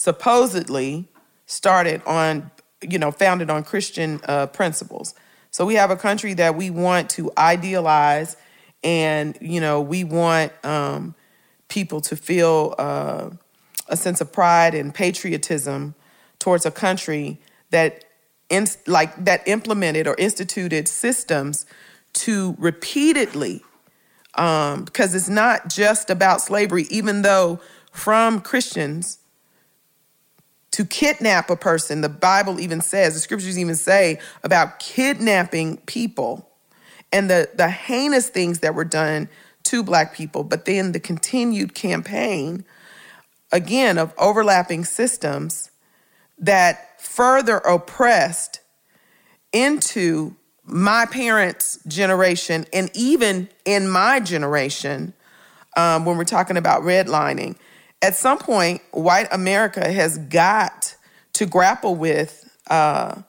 [0.00, 1.06] supposedly
[1.44, 5.14] started on, you know, founded on Christian uh, principles.
[5.50, 8.38] So we have a country that we want to idealize,
[8.82, 11.14] and you know, we want um,
[11.68, 13.28] people to feel uh,
[13.88, 15.94] a sense of pride and patriotism
[16.38, 18.04] towards a country that,
[18.48, 21.66] in, like, that implemented or instituted systems
[22.14, 23.62] to repeatedly,
[24.36, 27.60] um, because it's not just about slavery, even though
[27.92, 29.18] from Christians
[30.72, 32.00] to kidnap a person.
[32.00, 36.48] The Bible even says, the scriptures even say about kidnapping people
[37.12, 39.28] and the, the heinous things that were done
[39.64, 42.64] to Black people, but then the continued campaign,
[43.52, 45.70] again, of overlapping systems
[46.38, 48.60] that further oppressed
[49.52, 55.12] into my parents' generation and even in my generation
[55.76, 57.56] um, when we're talking about redlining
[58.02, 60.96] at some point, white America has got
[61.34, 63.22] to grapple with uh,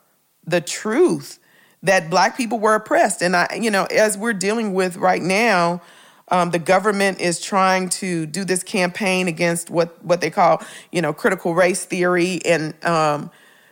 [0.45, 1.39] the truth
[1.83, 3.21] that black people were oppressed.
[3.21, 5.81] And I, you know, as we're dealing with right now,
[6.29, 11.01] um, the government is trying to do this campaign against what what they call, you
[11.01, 13.29] know, critical race theory and um,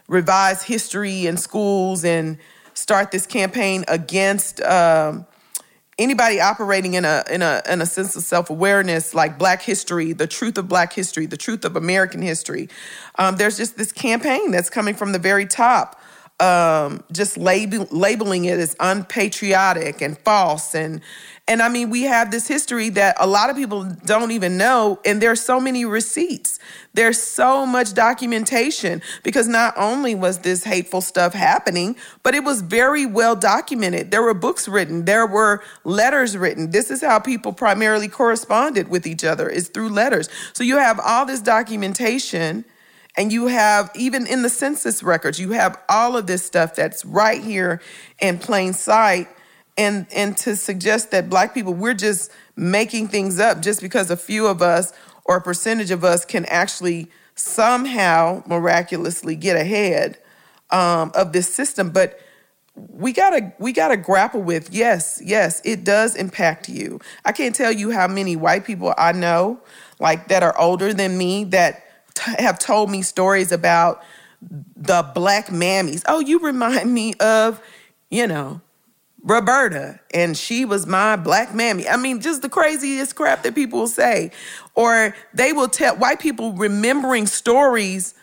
[0.10, 2.38] revise history in schools and
[2.74, 5.26] start this campaign against um,
[6.00, 10.26] anybody operating in a in a in a sense of self-awareness like black history the
[10.26, 12.70] truth of black history the truth of american history
[13.20, 16.00] um, there's just this campaign that's coming from the very top
[16.40, 21.02] um, just label, labeling it as unpatriotic and false and
[21.50, 25.00] and I mean we have this history that a lot of people don't even know
[25.04, 26.60] and there's so many receipts.
[26.94, 32.62] There's so much documentation because not only was this hateful stuff happening but it was
[32.62, 34.12] very well documented.
[34.12, 35.06] There were books written.
[35.06, 36.70] There were letters written.
[36.70, 40.30] This is how people primarily corresponded with each other is through letters.
[40.54, 42.64] So you have all this documentation
[43.18, 47.04] and you have, even in the census records, you have all of this stuff that's
[47.04, 47.82] right here
[48.22, 49.28] in plain sight.
[49.80, 54.18] And, and to suggest that black people, we're just making things up just because a
[54.18, 54.92] few of us
[55.26, 60.20] or a percentage of us can actually somehow miraculously get ahead
[60.70, 61.92] um, of this system.
[61.92, 62.20] But
[62.76, 67.74] we gotta we gotta grapple with yes yes it does impact you i can't tell
[67.74, 69.60] you how many white people i know
[70.00, 71.84] like that are older than me that
[72.16, 74.02] t- have told me stories about
[74.42, 76.04] the black mammies.
[76.08, 77.62] Oh, you remind me of,
[78.10, 78.62] you know,
[79.24, 81.88] Roberta, and she was my black mammy.
[81.88, 84.32] I mean, just the craziest crap that people will say.
[84.76, 88.14] Or they will tell white people remembering stories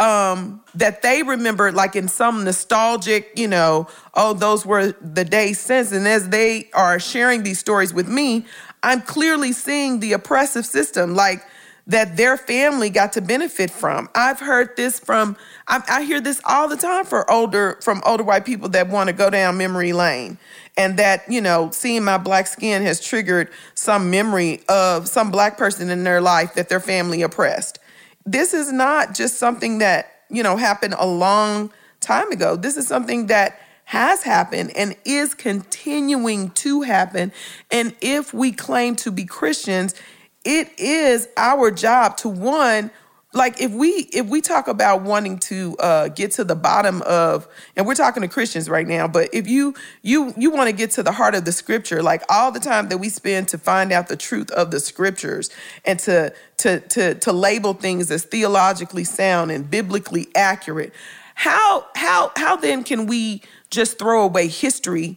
[0.00, 5.60] um, that they remember, like in some nostalgic, you know, oh, those were the days
[5.60, 5.92] since.
[5.92, 8.46] And as they are sharing these stories with me,
[8.82, 11.14] I'm clearly seeing the oppressive system.
[11.14, 11.44] Like
[11.86, 14.08] that their family got to benefit from.
[14.14, 18.22] I've heard this from I, I hear this all the time for older from older
[18.22, 20.38] white people that want to go down memory lane
[20.76, 25.56] and that you know seeing my black skin has triggered some memory of some black
[25.56, 27.78] person in their life that their family oppressed.
[28.26, 32.56] This is not just something that you know happened a long time ago.
[32.56, 37.32] This is something that has happened and is continuing to happen.
[37.72, 39.96] And if we claim to be Christians,
[40.44, 42.90] it is our job to one
[43.32, 47.46] like if we if we talk about wanting to uh, get to the bottom of
[47.76, 50.90] and we're talking to christians right now but if you you you want to get
[50.90, 53.92] to the heart of the scripture like all the time that we spend to find
[53.92, 55.50] out the truth of the scriptures
[55.84, 60.92] and to to to to label things as theologically sound and biblically accurate
[61.34, 65.16] how how how then can we just throw away history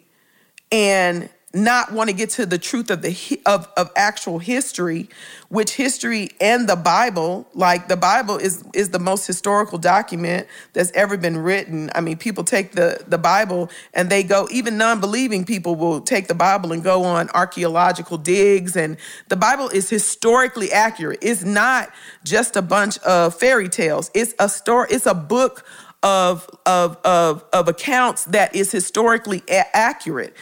[0.72, 5.10] and not want to get to the truth of the of, of actual history
[5.50, 10.92] which history and the bible like the bible is is the most historical document that's
[10.92, 11.90] ever been written.
[11.96, 16.28] I mean people take the the bible and they go even non-believing people will take
[16.28, 18.76] the bible and go on archaeological digs.
[18.76, 18.98] And
[19.30, 21.20] the bible is historically accurate.
[21.22, 21.92] It's not
[22.24, 24.10] just a bunch of fairy tales.
[24.14, 25.66] It's a story it's a book
[26.02, 30.36] of of of, of accounts that is historically a- accurate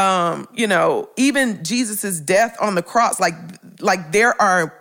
[0.00, 3.34] um, you know, even Jesus's death on the cross, like
[3.80, 4.80] like there are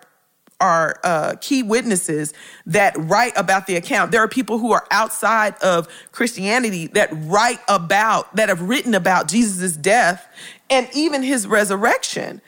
[0.62, 2.34] are uh, key witnesses
[2.66, 4.12] that write about the account.
[4.12, 9.30] There are people who are outside of Christianity that write about, that have written about
[9.30, 10.28] Jesus' death
[10.70, 12.42] and even his resurrection.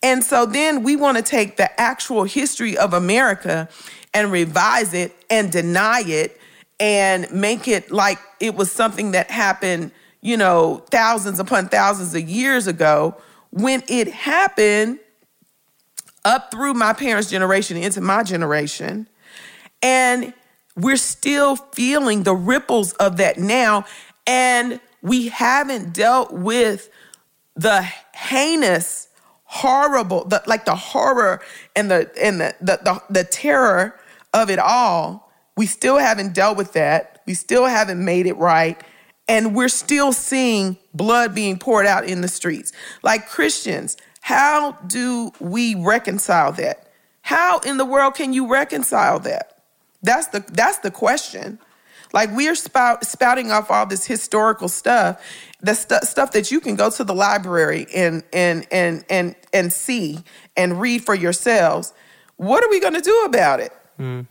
[0.00, 3.68] And so then we want to take the actual history of America
[4.14, 6.40] and revise it and deny it
[6.78, 9.90] and make it like it was something that happened
[10.26, 13.14] you know, thousands upon thousands of years ago,
[13.50, 14.98] when it happened
[16.24, 19.08] up through my parents' generation into my generation.
[19.82, 20.34] And
[20.74, 23.84] we're still feeling the ripples of that now.
[24.26, 26.90] And we haven't dealt with
[27.54, 29.06] the heinous,
[29.44, 31.40] horrible, the, like the horror
[31.76, 33.94] and the and the, the the the terror
[34.34, 35.30] of it all.
[35.56, 37.22] We still haven't dealt with that.
[37.26, 38.82] We still haven't made it right
[39.28, 42.72] and we're still seeing blood being poured out in the streets.
[43.02, 46.90] Like Christians, how do we reconcile that?
[47.22, 49.62] How in the world can you reconcile that?
[50.02, 51.58] That's the that's the question.
[52.12, 55.20] Like we are spout, spouting off all this historical stuff,
[55.60, 59.72] the st- stuff that you can go to the library and and and and and
[59.72, 60.20] see
[60.56, 61.92] and read for yourselves.
[62.36, 63.72] What are we going to do about it?
[63.98, 64.26] Mm.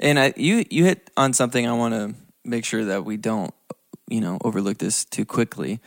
[0.00, 3.54] And I, you you hit on something I want to make sure that we don't
[4.08, 5.80] you know overlook this too quickly.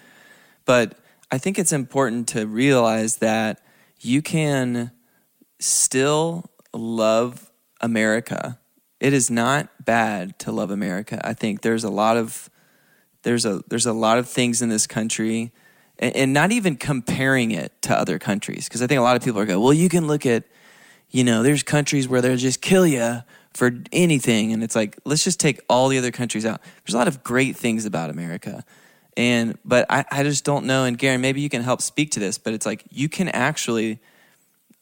[0.65, 0.97] But
[1.31, 3.61] I think it's important to realize that
[3.99, 4.91] you can
[5.59, 7.51] still love
[7.81, 8.59] America.
[8.99, 11.21] It is not bad to love America.
[11.23, 12.49] I think there's a lot of
[13.23, 15.51] there's a there's a lot of things in this country
[15.99, 19.23] and, and not even comparing it to other countries because I think a lot of
[19.23, 20.43] people are going, well, you can look at
[21.09, 23.23] you know, there's countries where they'll just kill you
[23.57, 24.53] for anything.
[24.53, 26.61] And it's like, let's just take all the other countries out.
[26.85, 28.63] There's a lot of great things about America.
[29.17, 30.83] And, but I, I just don't know.
[30.83, 33.99] And Garen, maybe you can help speak to this, but it's like, you can actually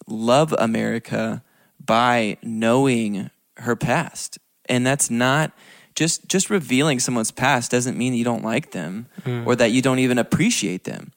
[0.08, 1.42] love America
[1.84, 4.40] by knowing her past.
[4.68, 5.54] And that's not,
[5.96, 9.48] just just revealing someone's past doesn't mean you don't like them mm.
[9.48, 11.14] or that you don't even appreciate them.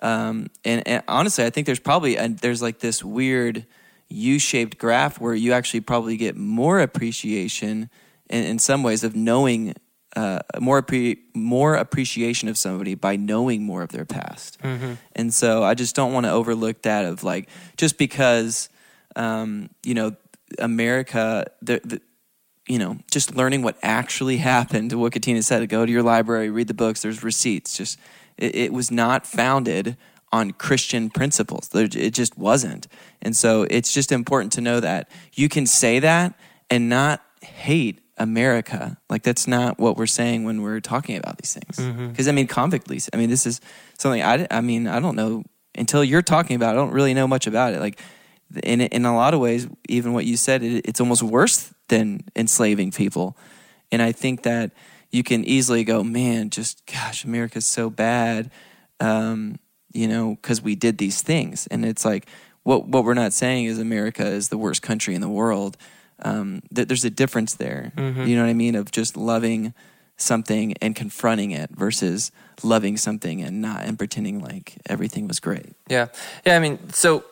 [0.00, 3.64] Um, and, and, honestly, I think there's probably a, there's like this weird
[4.08, 7.90] U-shaped graph where you actually probably get more appreciation
[8.30, 9.74] in, in some ways of knowing
[10.16, 14.58] uh, more appre- more appreciation of somebody by knowing more of their past.
[14.62, 14.94] Mm-hmm.
[15.14, 18.70] And so I just don't want to overlook that of like just because
[19.14, 20.16] um, you know
[20.58, 22.00] America the, the
[22.66, 24.90] you know just learning what actually happened.
[24.90, 27.02] to What Katina said: go to your library, read the books.
[27.02, 27.76] There's receipts.
[27.76, 27.98] Just
[28.38, 29.98] it, it was not founded
[30.32, 31.70] on Christian principles.
[31.74, 32.88] It just wasn't.
[33.22, 36.34] And so it's just important to know that you can say that
[36.68, 38.98] and not hate America.
[39.08, 41.76] Like that's not what we're saying when we're talking about these things.
[41.76, 42.28] Because mm-hmm.
[42.28, 43.08] I mean, convict lease.
[43.12, 43.60] I mean, this is
[43.98, 44.46] something I.
[44.50, 45.44] I mean, I don't know
[45.74, 46.70] until you're talking about.
[46.70, 47.80] it, I don't really know much about it.
[47.80, 48.00] Like
[48.62, 52.24] in in a lot of ways, even what you said, it, it's almost worse than
[52.34, 53.36] enslaving people.
[53.92, 54.72] And I think that
[55.10, 58.50] you can easily go, man, just gosh, America's so bad.
[58.98, 59.58] Um,
[59.92, 61.66] you know, because we did these things.
[61.68, 62.28] And it's like,
[62.62, 65.76] what, what we're not saying is America is the worst country in the world.
[66.20, 67.92] Um, th- there's a difference there.
[67.96, 68.24] Mm-hmm.
[68.24, 68.74] You know what I mean?
[68.74, 69.74] Of just loving
[70.16, 72.32] something and confronting it versus
[72.62, 75.74] loving something and not and pretending like everything was great.
[75.88, 76.06] Yeah.
[76.44, 76.56] Yeah.
[76.56, 77.24] I mean, so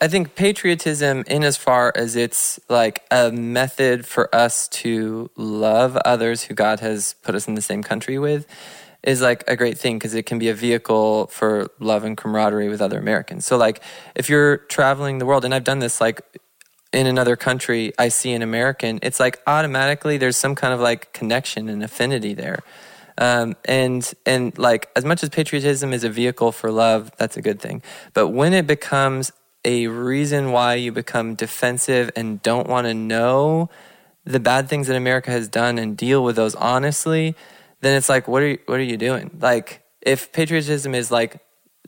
[0.00, 5.96] I think patriotism, in as far as it's like a method for us to love
[6.04, 8.46] others who God has put us in the same country with,
[9.02, 12.68] is like a great thing because it can be a vehicle for love and camaraderie
[12.68, 13.46] with other Americans.
[13.46, 13.82] So, like,
[14.14, 16.20] if you're traveling the world, and I've done this like
[16.92, 21.12] in another country, I see an American, it's like automatically there's some kind of like
[21.12, 22.60] connection and affinity there.
[23.18, 27.42] Um, and and like as much as patriotism is a vehicle for love, that's a
[27.42, 27.82] good thing.
[28.14, 29.32] But when it becomes
[29.64, 33.68] a reason why you become defensive and don't want to know
[34.24, 37.34] the bad things that America has done and deal with those honestly,
[37.80, 39.30] then it's like, what are you, what are you doing?
[39.40, 41.40] Like, if patriotism is like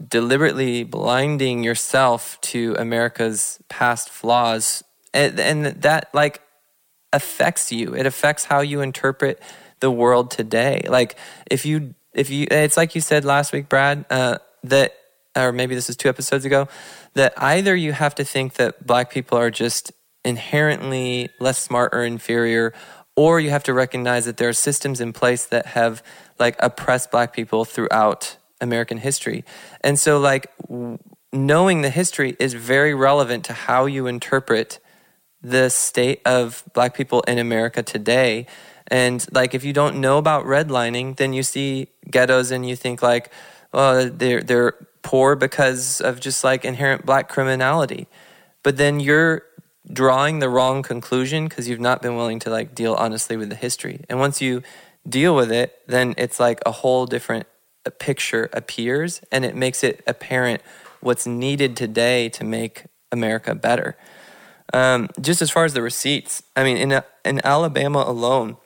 [0.06, 4.82] deliberately blinding yourself to America's past flaws,
[5.12, 6.42] and, and that like
[7.12, 9.42] affects you, it affects how you interpret
[9.80, 10.84] the world today.
[10.88, 11.16] Like,
[11.50, 14.94] if you if you, it's like you said last week, Brad, uh, that
[15.36, 16.68] or maybe this is two episodes ago,
[17.14, 19.92] that either you have to think that black people are just
[20.24, 22.72] inherently less smart or inferior,
[23.16, 26.02] or you have to recognize that there are systems in place that have
[26.38, 29.44] like oppressed black people throughout American history.
[29.82, 30.46] And so, like,
[31.32, 34.78] knowing the history is very relevant to how you interpret
[35.42, 38.46] the state of black people in America today.
[38.88, 43.02] And like, if you don't know about redlining, then you see ghettos and you think
[43.02, 43.32] like,
[43.72, 48.08] well, they're they're poor because of just like inherent black criminality.
[48.62, 49.44] But then you're
[49.90, 53.56] drawing the wrong conclusion because you've not been willing to like deal honestly with the
[53.56, 54.04] history.
[54.08, 54.62] And once you
[55.08, 57.46] deal with it, then it's like a whole different
[57.98, 60.62] picture appears and it makes it apparent
[61.00, 63.96] what's needed today to make America better.
[64.72, 68.56] Um, just as far as the receipts, I mean, in, in Alabama alone,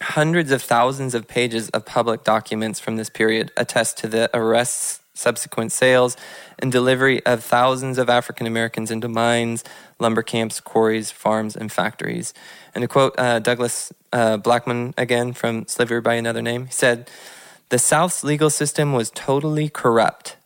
[0.00, 5.00] hundreds of thousands of pages of public documents from this period attest to the arrests
[5.14, 6.16] subsequent sales
[6.58, 9.64] and delivery of thousands of African Americans into mines,
[9.98, 12.34] lumber camps, quarries, farms, and factories.
[12.74, 17.08] And to quote uh, Douglas uh, Blackmon again from Slavery by Another Name, he said,
[17.68, 20.36] The South's legal system was totally corrupt.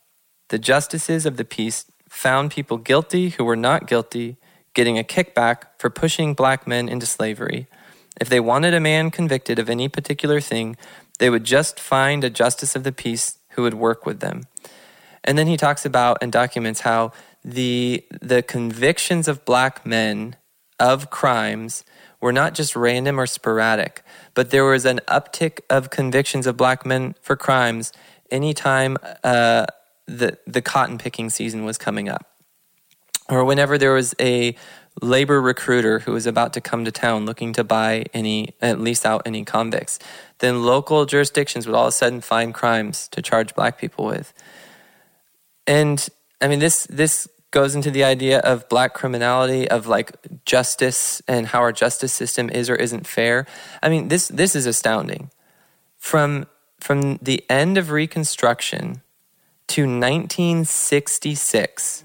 [0.48, 4.36] The justices of the peace found people guilty who were not guilty,
[4.74, 7.66] getting a kickback for pushing black men into slavery.
[8.20, 10.76] If they wanted a man convicted of any particular thing,
[11.18, 14.46] they would just find a justice of the peace who would work with them.
[15.24, 17.10] And then he talks about and documents how
[17.44, 20.36] the the convictions of black men
[20.78, 21.82] of crimes
[22.20, 24.04] were not just random or sporadic,
[24.34, 27.92] but there was an uptick of convictions of black men for crimes
[28.30, 29.66] anytime uh,
[30.06, 32.30] the the cotton picking season was coming up,
[33.28, 34.54] or whenever there was a
[35.00, 38.80] labor recruiter who was about to come to town looking to buy any uh, at
[38.80, 40.00] least out any convicts,
[40.38, 44.32] then local jurisdictions would all of a sudden find crimes to charge black people with.
[45.66, 46.06] And
[46.40, 50.12] I mean, this this goes into the idea of black criminality, of like
[50.44, 53.46] justice and how our justice system is or isn't fair.
[53.82, 55.30] I mean, this this is astounding.
[55.96, 56.44] From
[56.80, 59.02] from the end of Reconstruction
[59.68, 62.04] to 1966,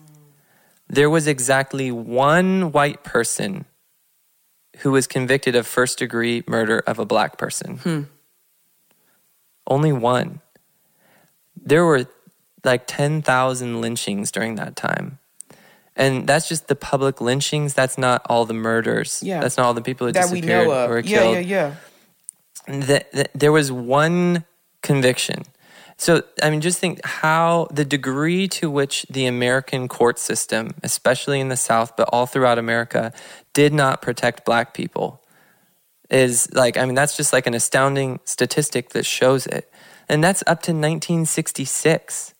[0.88, 3.66] there was exactly one white person
[4.80, 7.78] who was convicted of first degree murder of a black person.
[7.78, 8.02] Hmm.
[9.68, 10.42] Only one.
[11.56, 12.08] There were
[12.64, 15.20] like 10,000 lynchings during that time.
[15.96, 17.74] And that's just the public lynchings.
[17.74, 19.22] That's not all the murders.
[19.24, 19.40] Yeah.
[19.40, 20.92] That's not all the people who that we disappeared know of.
[20.92, 21.46] or yeah, killed.
[21.46, 21.76] yeah,
[22.68, 22.80] yeah.
[22.86, 24.46] That, that there was one
[24.82, 25.44] conviction.
[25.98, 31.40] So, I mean, just think how the degree to which the American court system, especially
[31.40, 33.14] in the South, but all throughout America,
[33.54, 35.24] did not protect black people
[36.10, 39.72] is like, I mean, that's just like an astounding statistic that shows it.
[40.10, 42.34] And that's up to 1966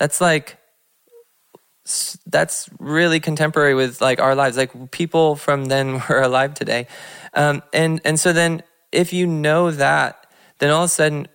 [0.00, 0.56] that's like
[2.26, 4.56] that's really contemporary with like our lives.
[4.56, 6.88] Like people from then were alive today.
[7.34, 10.26] Um, and and so then if you know that
[10.58, 11.28] then all of a sudden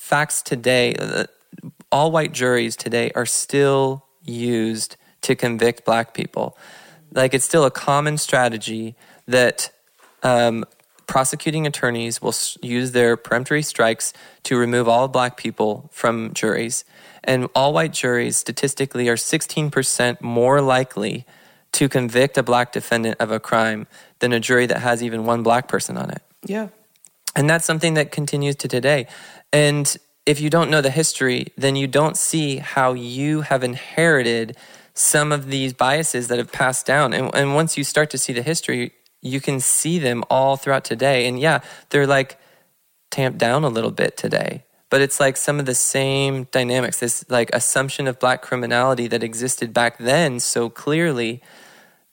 [0.00, 1.24] facts today uh,
[1.90, 6.56] all white juries today are still used to convict black people
[7.12, 8.94] like it's still a common strategy
[9.26, 9.70] that
[10.22, 10.64] um,
[11.06, 16.84] prosecuting attorneys will use their peremptory strikes to remove all black people from juries
[17.24, 21.26] and all white juries statistically are 16% more likely
[21.72, 23.86] to convict a black defendant of a crime
[24.20, 26.22] than a jury that has even one black person on it.
[26.44, 26.68] Yeah.
[27.36, 29.06] And that's something that continues to today.
[29.52, 29.96] And
[30.26, 34.56] if you don't know the history, then you don't see how you have inherited
[34.94, 37.12] some of these biases that have passed down.
[37.12, 38.92] And, and once you start to see the history,
[39.22, 41.26] you can see them all throughout today.
[41.26, 42.38] And yeah, they're like
[43.10, 47.24] tamped down a little bit today but it's like some of the same dynamics this
[47.28, 51.42] like assumption of black criminality that existed back then so clearly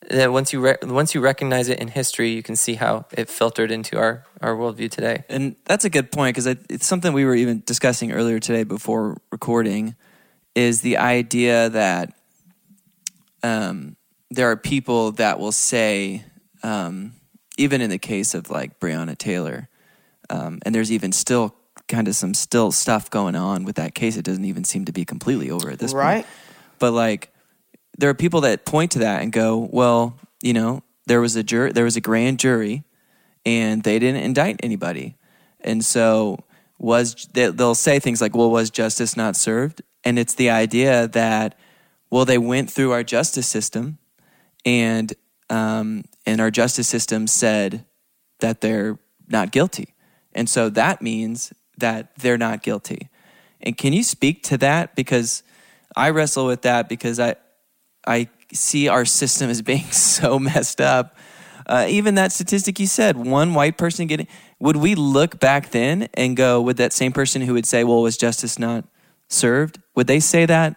[0.09, 3.29] that once you re- once you recognize it in history you can see how it
[3.29, 7.25] filtered into our our worldview today And that's a good point because it's something we
[7.25, 9.95] were even discussing earlier today before recording
[10.53, 12.13] is the idea that
[13.43, 13.95] um,
[14.31, 16.23] there are people that will say,
[16.63, 17.13] um,
[17.57, 19.69] even in the case of like Breonna Taylor,
[20.29, 21.55] um, and there's even still
[21.87, 24.17] kind of some still stuff going on with that case.
[24.17, 26.23] It doesn't even seem to be completely over at this Right.
[26.23, 26.27] point.
[26.79, 27.31] But like,
[27.97, 31.43] there are people that point to that and go, well, you know, there was a
[31.43, 32.83] jur- there was a grand jury,
[33.45, 35.15] and they didn't indict anybody,
[35.61, 36.43] and so
[36.77, 39.81] was they, they'll say things like, well, was justice not served?
[40.03, 41.57] And it's the idea that,
[42.09, 43.97] well, they went through our justice system,
[44.65, 45.13] and
[45.49, 47.85] um, and our justice system said
[48.39, 49.93] that they're not guilty,
[50.33, 53.09] and so that means that they're not guilty.
[53.61, 54.95] And can you speak to that?
[54.95, 55.43] Because
[55.95, 57.35] I wrestle with that because I
[58.07, 61.17] I see our system as being so messed up.
[61.67, 64.27] Uh, even that statistic you said, one white person getting,
[64.59, 68.01] would we look back then and go, would that same person who would say, well,
[68.01, 68.85] was justice not
[69.29, 69.81] served?
[69.95, 70.75] Would they say that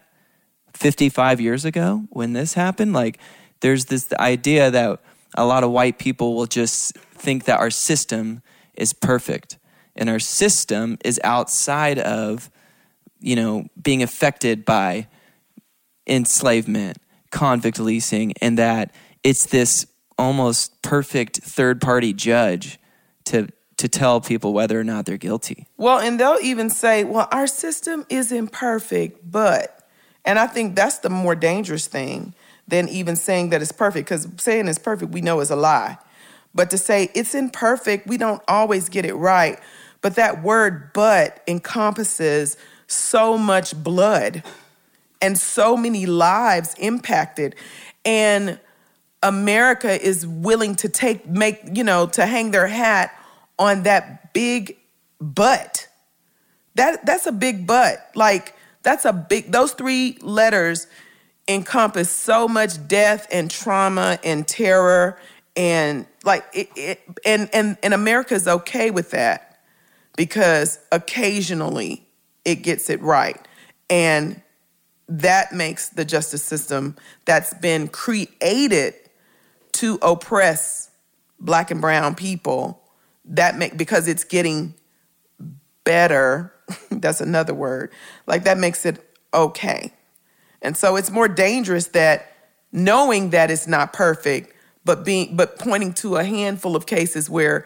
[0.73, 2.93] 55 years ago when this happened?
[2.93, 3.19] Like,
[3.61, 4.99] there's this idea that
[5.35, 8.41] a lot of white people will just think that our system
[8.73, 9.57] is perfect
[9.95, 12.49] and our system is outside of,
[13.19, 15.07] you know, being affected by
[16.07, 16.97] enslavement,
[17.31, 19.85] convict leasing, and that it's this
[20.17, 22.79] almost perfect third party judge
[23.25, 25.65] to to tell people whether or not they're guilty.
[25.77, 29.87] Well, and they'll even say, well, our system isn't perfect, but,
[30.25, 32.33] and I think that's the more dangerous thing
[32.67, 35.97] than even saying that it's perfect, because saying it's perfect, we know is a lie.
[36.53, 39.57] But to say it's imperfect, we don't always get it right.
[40.01, 44.43] But that word but encompasses so much blood
[45.21, 47.55] and so many lives impacted.
[48.05, 48.59] And
[49.21, 53.13] America is willing to take, make, you know, to hang their hat
[53.57, 54.77] on that big
[55.19, 55.87] butt.
[56.75, 57.99] That that's a big butt.
[58.15, 60.87] Like that's a big those three letters
[61.47, 65.19] encompass so much death and trauma and terror
[65.55, 69.59] and like it, it and and and America's okay with that
[70.15, 72.07] because occasionally
[72.45, 73.45] it gets it right.
[73.89, 74.41] And
[75.09, 76.95] that makes the justice system
[77.25, 78.93] that's been created
[79.73, 80.91] to oppress
[81.39, 82.81] black and brown people
[83.25, 84.73] that make because it's getting
[85.83, 86.53] better
[86.91, 87.91] that's another word
[88.27, 89.03] like that makes it
[89.33, 89.93] okay.
[90.61, 92.33] And so it's more dangerous that
[92.71, 94.53] knowing that it's not perfect
[94.85, 97.65] but being but pointing to a handful of cases where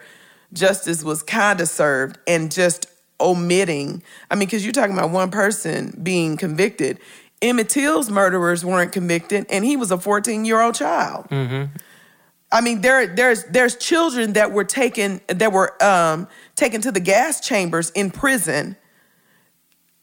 [0.52, 2.86] justice was kind of served and just
[3.20, 6.98] omitting i mean because you're talking about one person being convicted
[7.44, 11.26] emmett till's murderers weren't convicted and he was a 14 year old child
[12.54, 17.00] I mean, there, there's, there's children that were taken, that were um, taken to the
[17.00, 18.76] gas chambers in prison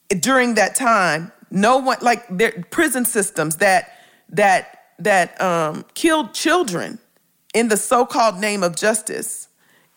[0.09, 1.31] during that time.
[1.49, 3.93] No one, like, there, prison systems that,
[4.27, 6.99] that, that um, killed children
[7.53, 9.47] in the so-called name of justice,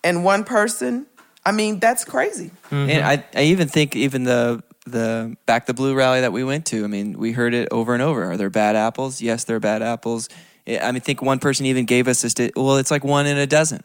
[0.04, 1.06] and one person.
[1.44, 2.52] I mean, that's crazy.
[2.88, 6.66] And I, I even think even the the back the blue rally that we went
[6.66, 6.84] to.
[6.84, 8.24] I mean, we heard it over and over.
[8.30, 9.20] Are there bad apples?
[9.22, 10.28] Yes, there are bad apples.
[10.66, 13.26] I mean, I think one person even gave us a sti- well, it's like one
[13.26, 13.82] in a dozen,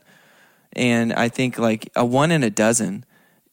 [0.73, 3.05] and I think like a one in a dozen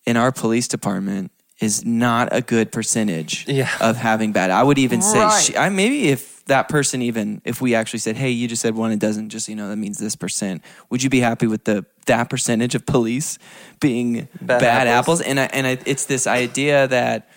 [0.07, 3.71] in our police department is not a good percentage Yeah.
[3.81, 4.51] of having bad.
[4.51, 5.43] I would even say Right.
[5.43, 8.75] she, I maybe if that person even if we actually said, hey, you just said
[8.75, 10.63] one in a dozen, just you know that means this percent.
[10.91, 13.39] Would you be happy with the that percentage of police
[13.81, 15.21] being Bad bad, apples?
[15.21, 15.21] apples?
[15.23, 17.29] And I, and I, it's this idea that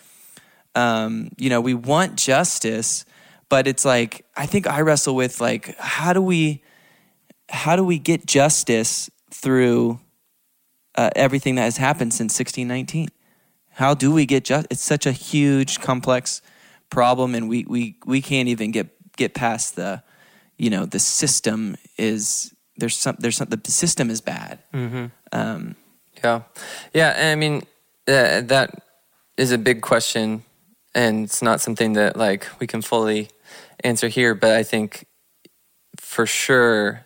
[0.75, 3.05] um, you know we want justice,
[3.49, 6.63] but it's like I think I wrestle with like how do we
[7.49, 9.99] how do we get justice through
[10.95, 13.09] uh, everything that has happened since 1619?
[13.71, 14.67] How do we get just?
[14.69, 16.41] It's such a huge, complex
[16.89, 20.03] problem, and we we we can't even get get past the,
[20.57, 24.59] you know, the system is there's some there's some the system is bad.
[25.31, 25.75] Um,
[26.21, 26.41] Yeah,
[26.93, 27.09] yeah.
[27.15, 27.61] And I mean,
[28.07, 28.83] uh, that
[29.37, 30.43] is a big question,
[30.99, 33.29] and it's not something that like we can fully
[33.85, 34.35] answer here.
[34.35, 35.05] But I think
[35.97, 37.05] for sure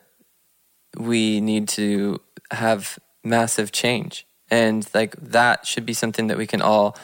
[0.97, 2.19] we need to
[2.51, 6.97] have massive change, and like that should be something that we can all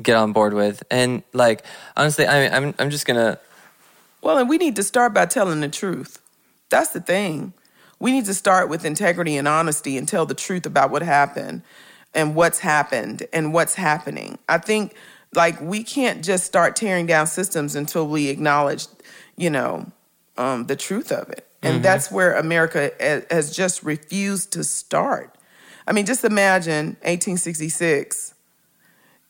[0.00, 0.84] get on board with.
[0.92, 1.64] And like
[1.96, 3.38] honestly, I I'm I'm just gonna
[4.22, 6.22] Well, and we need to start by telling the truth.
[6.70, 7.52] That's the thing.
[7.98, 11.62] We need to start with integrity and honesty and tell the truth about what happened.
[12.14, 14.38] and what's happened and what's happening.
[14.48, 14.94] I think
[15.34, 18.86] like we can't just start tearing down systems until we acknowledge,
[19.36, 19.86] you know,
[20.36, 21.46] um, the truth of it.
[21.62, 21.82] And mm-hmm.
[21.82, 22.92] that's where America
[23.30, 25.36] has just refused to start.
[25.86, 28.34] I mean, just imagine 1866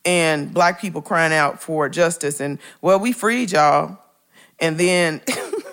[0.05, 3.99] and black people crying out for justice and, well, we freed y'all.
[4.61, 5.23] And then,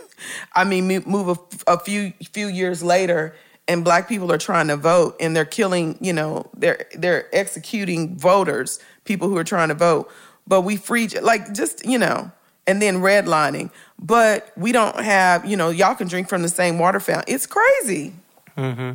[0.55, 3.35] I mean, move a, a few few years later
[3.67, 8.17] and black people are trying to vote and they're killing, you know, they're they're executing
[8.17, 10.11] voters, people who are trying to vote.
[10.47, 12.31] But we freed like just, you know,
[12.67, 13.71] and then redlining.
[13.97, 17.33] But we don't have, you know, y'all can drink from the same water fountain.
[17.33, 18.13] It's crazy.
[18.57, 18.93] Mm-hmm.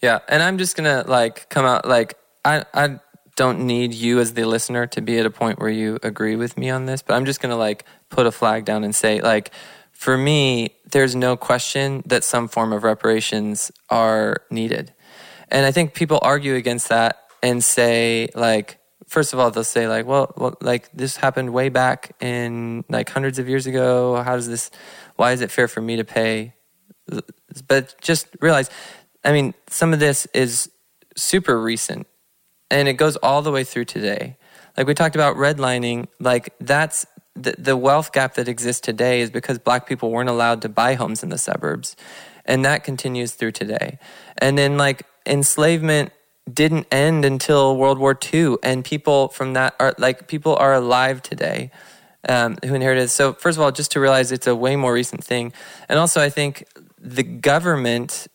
[0.00, 3.00] Yeah, and I'm just gonna like come out like I I
[3.36, 6.56] don't need you as the listener to be at a point where you agree with
[6.56, 9.52] me on this, but I'm just gonna like put a flag down and say like
[9.92, 14.92] for me, there's no question that some form of reparations are needed.
[15.48, 18.78] And I think people argue against that and say like
[19.08, 23.08] first of all, they'll say like, well, well, like this happened way back in like
[23.10, 24.22] hundreds of years ago.
[24.22, 24.70] How does this?
[25.16, 26.54] Why is it fair for me to pay?
[27.66, 28.70] But just realize,
[29.24, 30.70] I mean, some of this is
[31.16, 32.06] super recent,
[32.70, 34.36] and it goes all the way through today.
[34.76, 39.30] Like we talked about redlining, like that's the, the wealth gap that exists today is
[39.30, 41.96] because black people weren't allowed to buy homes in the suburbs.
[42.44, 43.98] And that continues through today.
[44.38, 46.12] And then like enslavement
[46.52, 51.22] didn't end until World War II, and people from that are like people are alive
[51.22, 51.70] today
[52.28, 53.10] um, who inherited.
[53.10, 55.52] So first of all, just to realize it's a way more recent thing,
[55.88, 56.64] and also I think
[56.98, 58.28] the government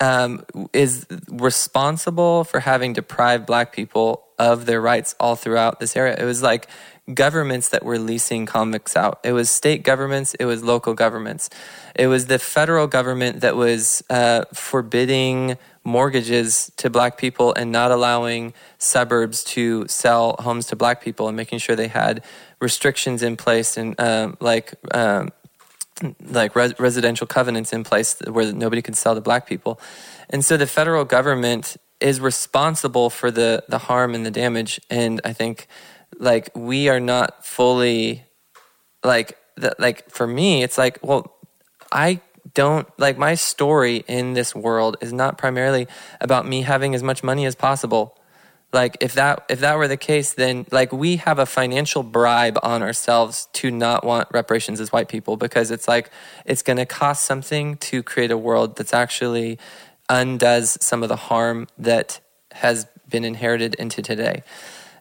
[0.00, 6.16] um, is responsible for having deprived Black people of their rights all throughout this area.
[6.18, 6.68] It was like
[7.12, 9.20] governments that were leasing convicts out.
[9.22, 11.48] It was state governments, it was local governments.
[11.94, 17.92] It was the federal government that was uh, forbidding mortgages to black people and not
[17.92, 22.24] allowing suburbs to sell homes to black people and making sure they had
[22.60, 25.30] restrictions in place and um, like um,
[26.20, 29.80] like res- residential covenants in place where nobody could sell to black people.
[30.28, 35.20] And so the federal government is responsible for the the harm and the damage and
[35.24, 35.66] I think
[36.18, 38.24] like we are not fully
[39.04, 41.36] like that like for me it's like well
[41.92, 42.20] I
[42.54, 45.86] don't like my story in this world is not primarily
[46.20, 48.18] about me having as much money as possible.
[48.72, 52.58] Like if that if that were the case then like we have a financial bribe
[52.62, 56.10] on ourselves to not want reparations as white people because it's like
[56.44, 59.58] it's going to cost something to create a world that's actually
[60.08, 62.20] undoes some of the harm that
[62.52, 64.42] has been inherited into today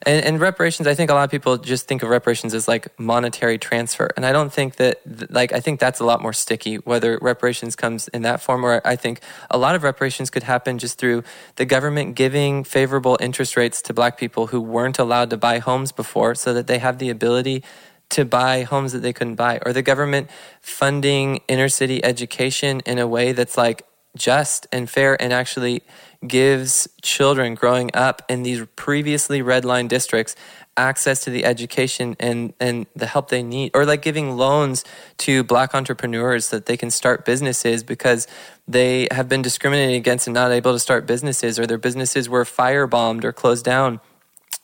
[0.05, 2.97] and, and, reparations, I think a lot of people just think of reparations as like
[2.99, 4.09] monetary transfer.
[4.15, 5.01] And I don't think that,
[5.31, 8.81] like, I think that's a lot more sticky, whether reparations comes in that form, or
[8.85, 11.23] I think a lot of reparations could happen just through
[11.55, 15.91] the government giving favorable interest rates to black people who weren't allowed to buy homes
[15.91, 17.63] before so that they have the ability
[18.09, 20.29] to buy homes that they couldn't buy, or the government
[20.61, 23.85] funding inner city education in a way that's like
[24.15, 25.83] just and fair and actually
[26.25, 30.35] gives children growing up in these previously redlined districts
[30.77, 34.83] access to the education and, and the help they need or like giving loans
[35.17, 38.27] to black entrepreneurs so that they can start businesses because
[38.67, 42.43] they have been discriminated against and not able to start businesses or their businesses were
[42.43, 44.01] firebombed or closed down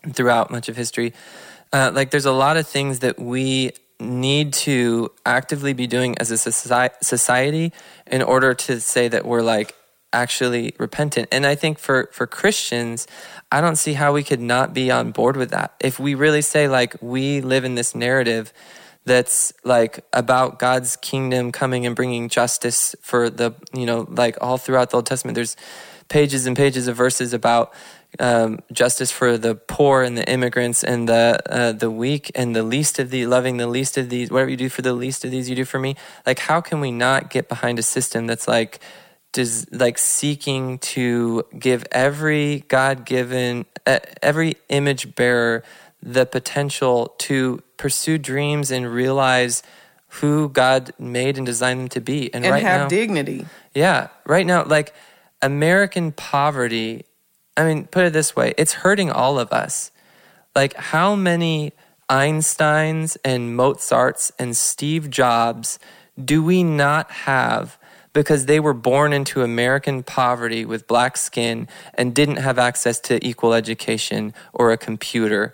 [0.10, 1.14] throughout much of history.
[1.72, 3.72] Uh, like there's a lot of things that we
[4.02, 7.72] need to actively be doing as a society
[8.08, 9.76] in order to say that we're like
[10.14, 11.28] actually repentant.
[11.32, 13.08] And I think for for Christians,
[13.52, 15.76] I don't see how we could not be on board with that.
[15.80, 18.52] If we really say like we live in this narrative
[19.06, 24.58] that's like about God's kingdom coming and bringing justice for the, you know, like all
[24.58, 25.56] throughout the Old Testament there's
[26.08, 27.74] pages and pages of verses about
[28.20, 32.64] um, justice for the poor and the immigrants and the uh, the weak and the
[32.64, 35.32] least of the loving the least of these whatever you do for the least of
[35.32, 35.96] these you do for me
[36.26, 38.82] like how can we not get behind a system that's like
[39.32, 45.64] does like seeking to give every God given, uh, every image bearer
[46.02, 49.64] the potential to pursue dreams and realize
[50.16, 52.34] who God made and designed them to be.
[52.34, 53.46] And, and right have now, dignity.
[53.74, 54.10] Yeah.
[54.26, 54.94] Right now, like
[55.42, 57.06] American poverty,
[57.58, 59.92] I mean, put it this way it's hurting all of us.
[60.56, 61.74] Like, how many
[62.10, 65.80] Einsteins and Mozarts and Steve Jobs
[66.24, 67.78] do we not have
[68.14, 73.26] because they were born into American poverty with black skin and didn't have access to
[73.26, 75.54] equal education or a computer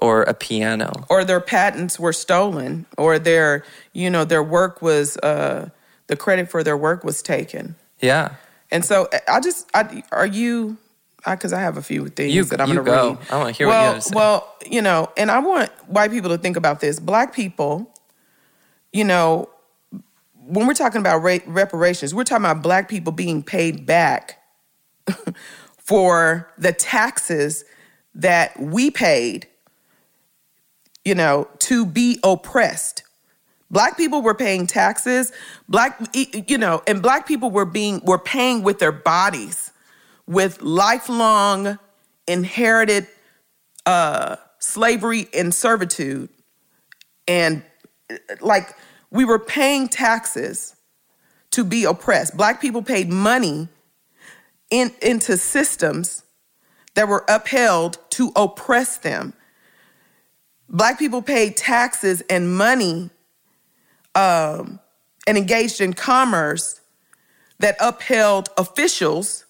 [0.00, 0.90] or a piano?
[1.10, 5.68] Or their patents were stolen or their you know their work was uh
[6.06, 7.76] the credit for their work was taken.
[8.00, 8.36] Yeah.
[8.70, 10.78] And so i just I, are you
[11.34, 13.18] because I, have a few things You- that I'm going to read.
[13.30, 14.14] I wanna hear what you well, have to say.
[14.14, 17.00] Well, you know, and I want white people to think about this.
[17.00, 17.92] Black people,
[18.92, 19.48] you know,
[20.46, 24.40] when we're talking about ra- reparations, we're talking about black people being paid back
[25.78, 27.64] for the taxes
[28.14, 29.48] that we paid,
[31.04, 33.02] you know, to be oppressed.
[33.68, 35.32] Black people were paying taxes,
[35.68, 39.65] black you know, and black people were being were paying with their bodies
[40.26, 41.78] with lifelong
[42.26, 43.06] inherited
[43.84, 46.28] uh slavery and servitude
[47.28, 47.62] and
[48.40, 48.74] like
[49.10, 50.76] we were paying taxes
[51.56, 52.36] to be oppressed.
[52.36, 53.68] Black people paid money
[54.70, 56.22] in, into systems
[56.94, 59.32] that were upheld to oppress them.
[60.68, 63.08] Black people paid taxes and money
[64.14, 64.80] um,
[65.26, 66.82] and engaged in commerce
[67.58, 69.45] that upheld officials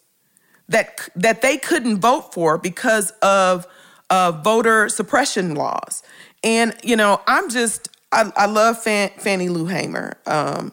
[0.69, 3.67] that that they couldn't vote for because of
[4.11, 6.03] uh, voter suppression laws.
[6.43, 10.73] And you know, I'm just I, I love Fan, Fannie Lou Hamer, um,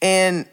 [0.00, 0.46] and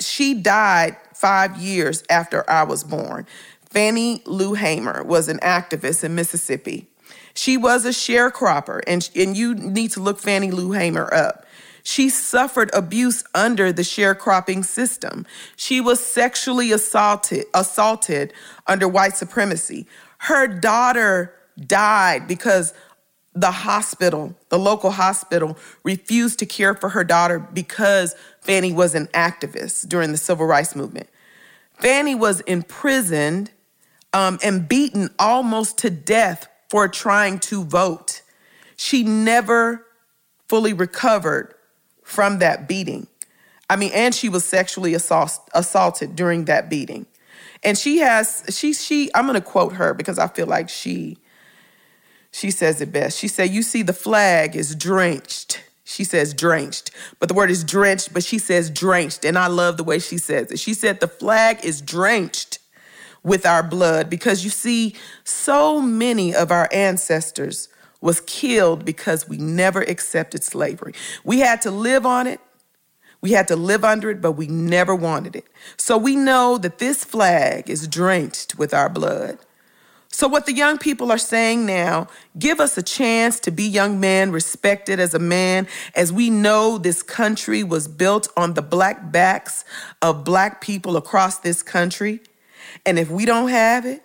[0.00, 3.26] she died five years after I was born.
[3.70, 6.88] Fannie Lou Hamer was an activist in Mississippi.
[7.34, 11.45] She was a sharecropper, and and you need to look Fannie Lou Hamer up.
[11.86, 15.24] She suffered abuse under the sharecropping system.
[15.54, 18.32] She was sexually assaulted, assaulted
[18.66, 19.86] under white supremacy.
[20.18, 21.32] Her daughter
[21.64, 22.74] died because
[23.34, 29.06] the hospital, the local hospital, refused to care for her daughter because Fannie was an
[29.14, 31.08] activist during the civil rights movement.
[31.74, 33.52] Fannie was imprisoned
[34.12, 38.22] um, and beaten almost to death for trying to vote.
[38.74, 39.86] She never
[40.48, 41.52] fully recovered
[42.06, 43.08] from that beating.
[43.68, 47.06] I mean, and she was sexually assault, assaulted during that beating.
[47.64, 51.18] And she has, she, she, I'm gonna quote her because I feel like she,
[52.30, 53.18] she says it best.
[53.18, 55.64] She said, You see, the flag is drenched.
[55.82, 59.24] She says drenched, but the word is drenched, but she says drenched.
[59.24, 60.60] And I love the way she says it.
[60.60, 62.60] She said, The flag is drenched
[63.24, 64.94] with our blood because you see,
[65.24, 67.68] so many of our ancestors
[68.00, 70.94] was killed because we never accepted slavery.
[71.24, 72.40] We had to live on it.
[73.20, 75.46] We had to live under it, but we never wanted it.
[75.76, 79.38] So we know that this flag is drenched with our blood.
[80.16, 84.00] So, what the young people are saying now, give us a chance to be young
[84.00, 89.12] men, respected as a man, as we know this country was built on the black
[89.12, 89.62] backs
[90.00, 92.20] of black people across this country.
[92.86, 94.02] And if we don't have it,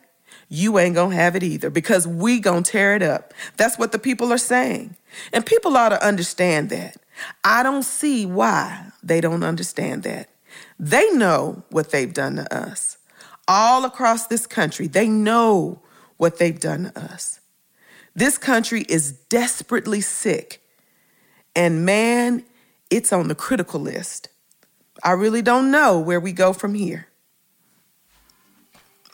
[0.54, 3.34] you ain't gonna have it either because we gonna tear it up.
[3.56, 4.97] That's what the people are saying.
[5.32, 6.97] And people ought to understand that.
[7.41, 10.30] I don't see why they don't understand that.
[10.78, 12.97] They know what they've done to us.
[13.47, 15.82] All across this country, they know
[16.18, 17.39] what they've done to us.
[18.14, 20.62] This country is desperately sick.
[21.56, 22.43] And man,
[22.89, 24.28] it's on the critical list.
[25.02, 27.08] I really don't know where we go from here.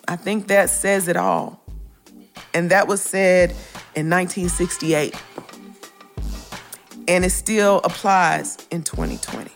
[0.07, 1.61] I think that says it all.
[2.53, 3.51] And that was said
[3.95, 5.15] in 1968.
[7.07, 9.51] And it still applies in 2020.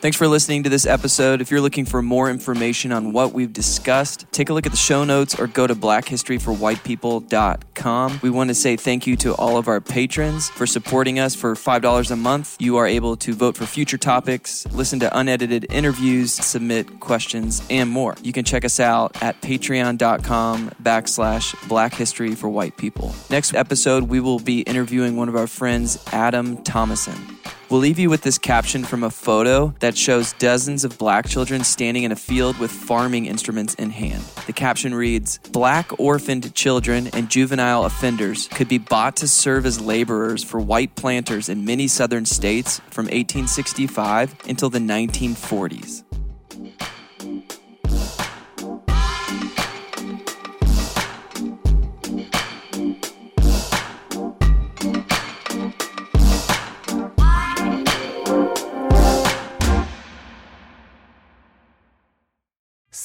[0.00, 1.42] Thanks for listening to this episode.
[1.42, 4.78] If you're looking for more information on what we've discussed, take a look at the
[4.78, 8.20] show notes or go to blackhistoryforwhitepeople.com.
[8.22, 11.54] We want to say thank you to all of our patrons for supporting us for
[11.54, 12.56] $5 a month.
[12.58, 17.90] You are able to vote for future topics, listen to unedited interviews, submit questions, and
[17.90, 18.16] more.
[18.22, 23.14] You can check us out at patreon.com backslash black history for white people.
[23.28, 27.36] Next episode, we will be interviewing one of our friends, Adam Thomason.
[27.70, 31.62] We'll leave you with this caption from a photo that shows dozens of black children
[31.62, 34.24] standing in a field with farming instruments in hand.
[34.48, 39.80] The caption reads Black orphaned children and juvenile offenders could be bought to serve as
[39.80, 46.02] laborers for white planters in many southern states from 1865 until the 1940s.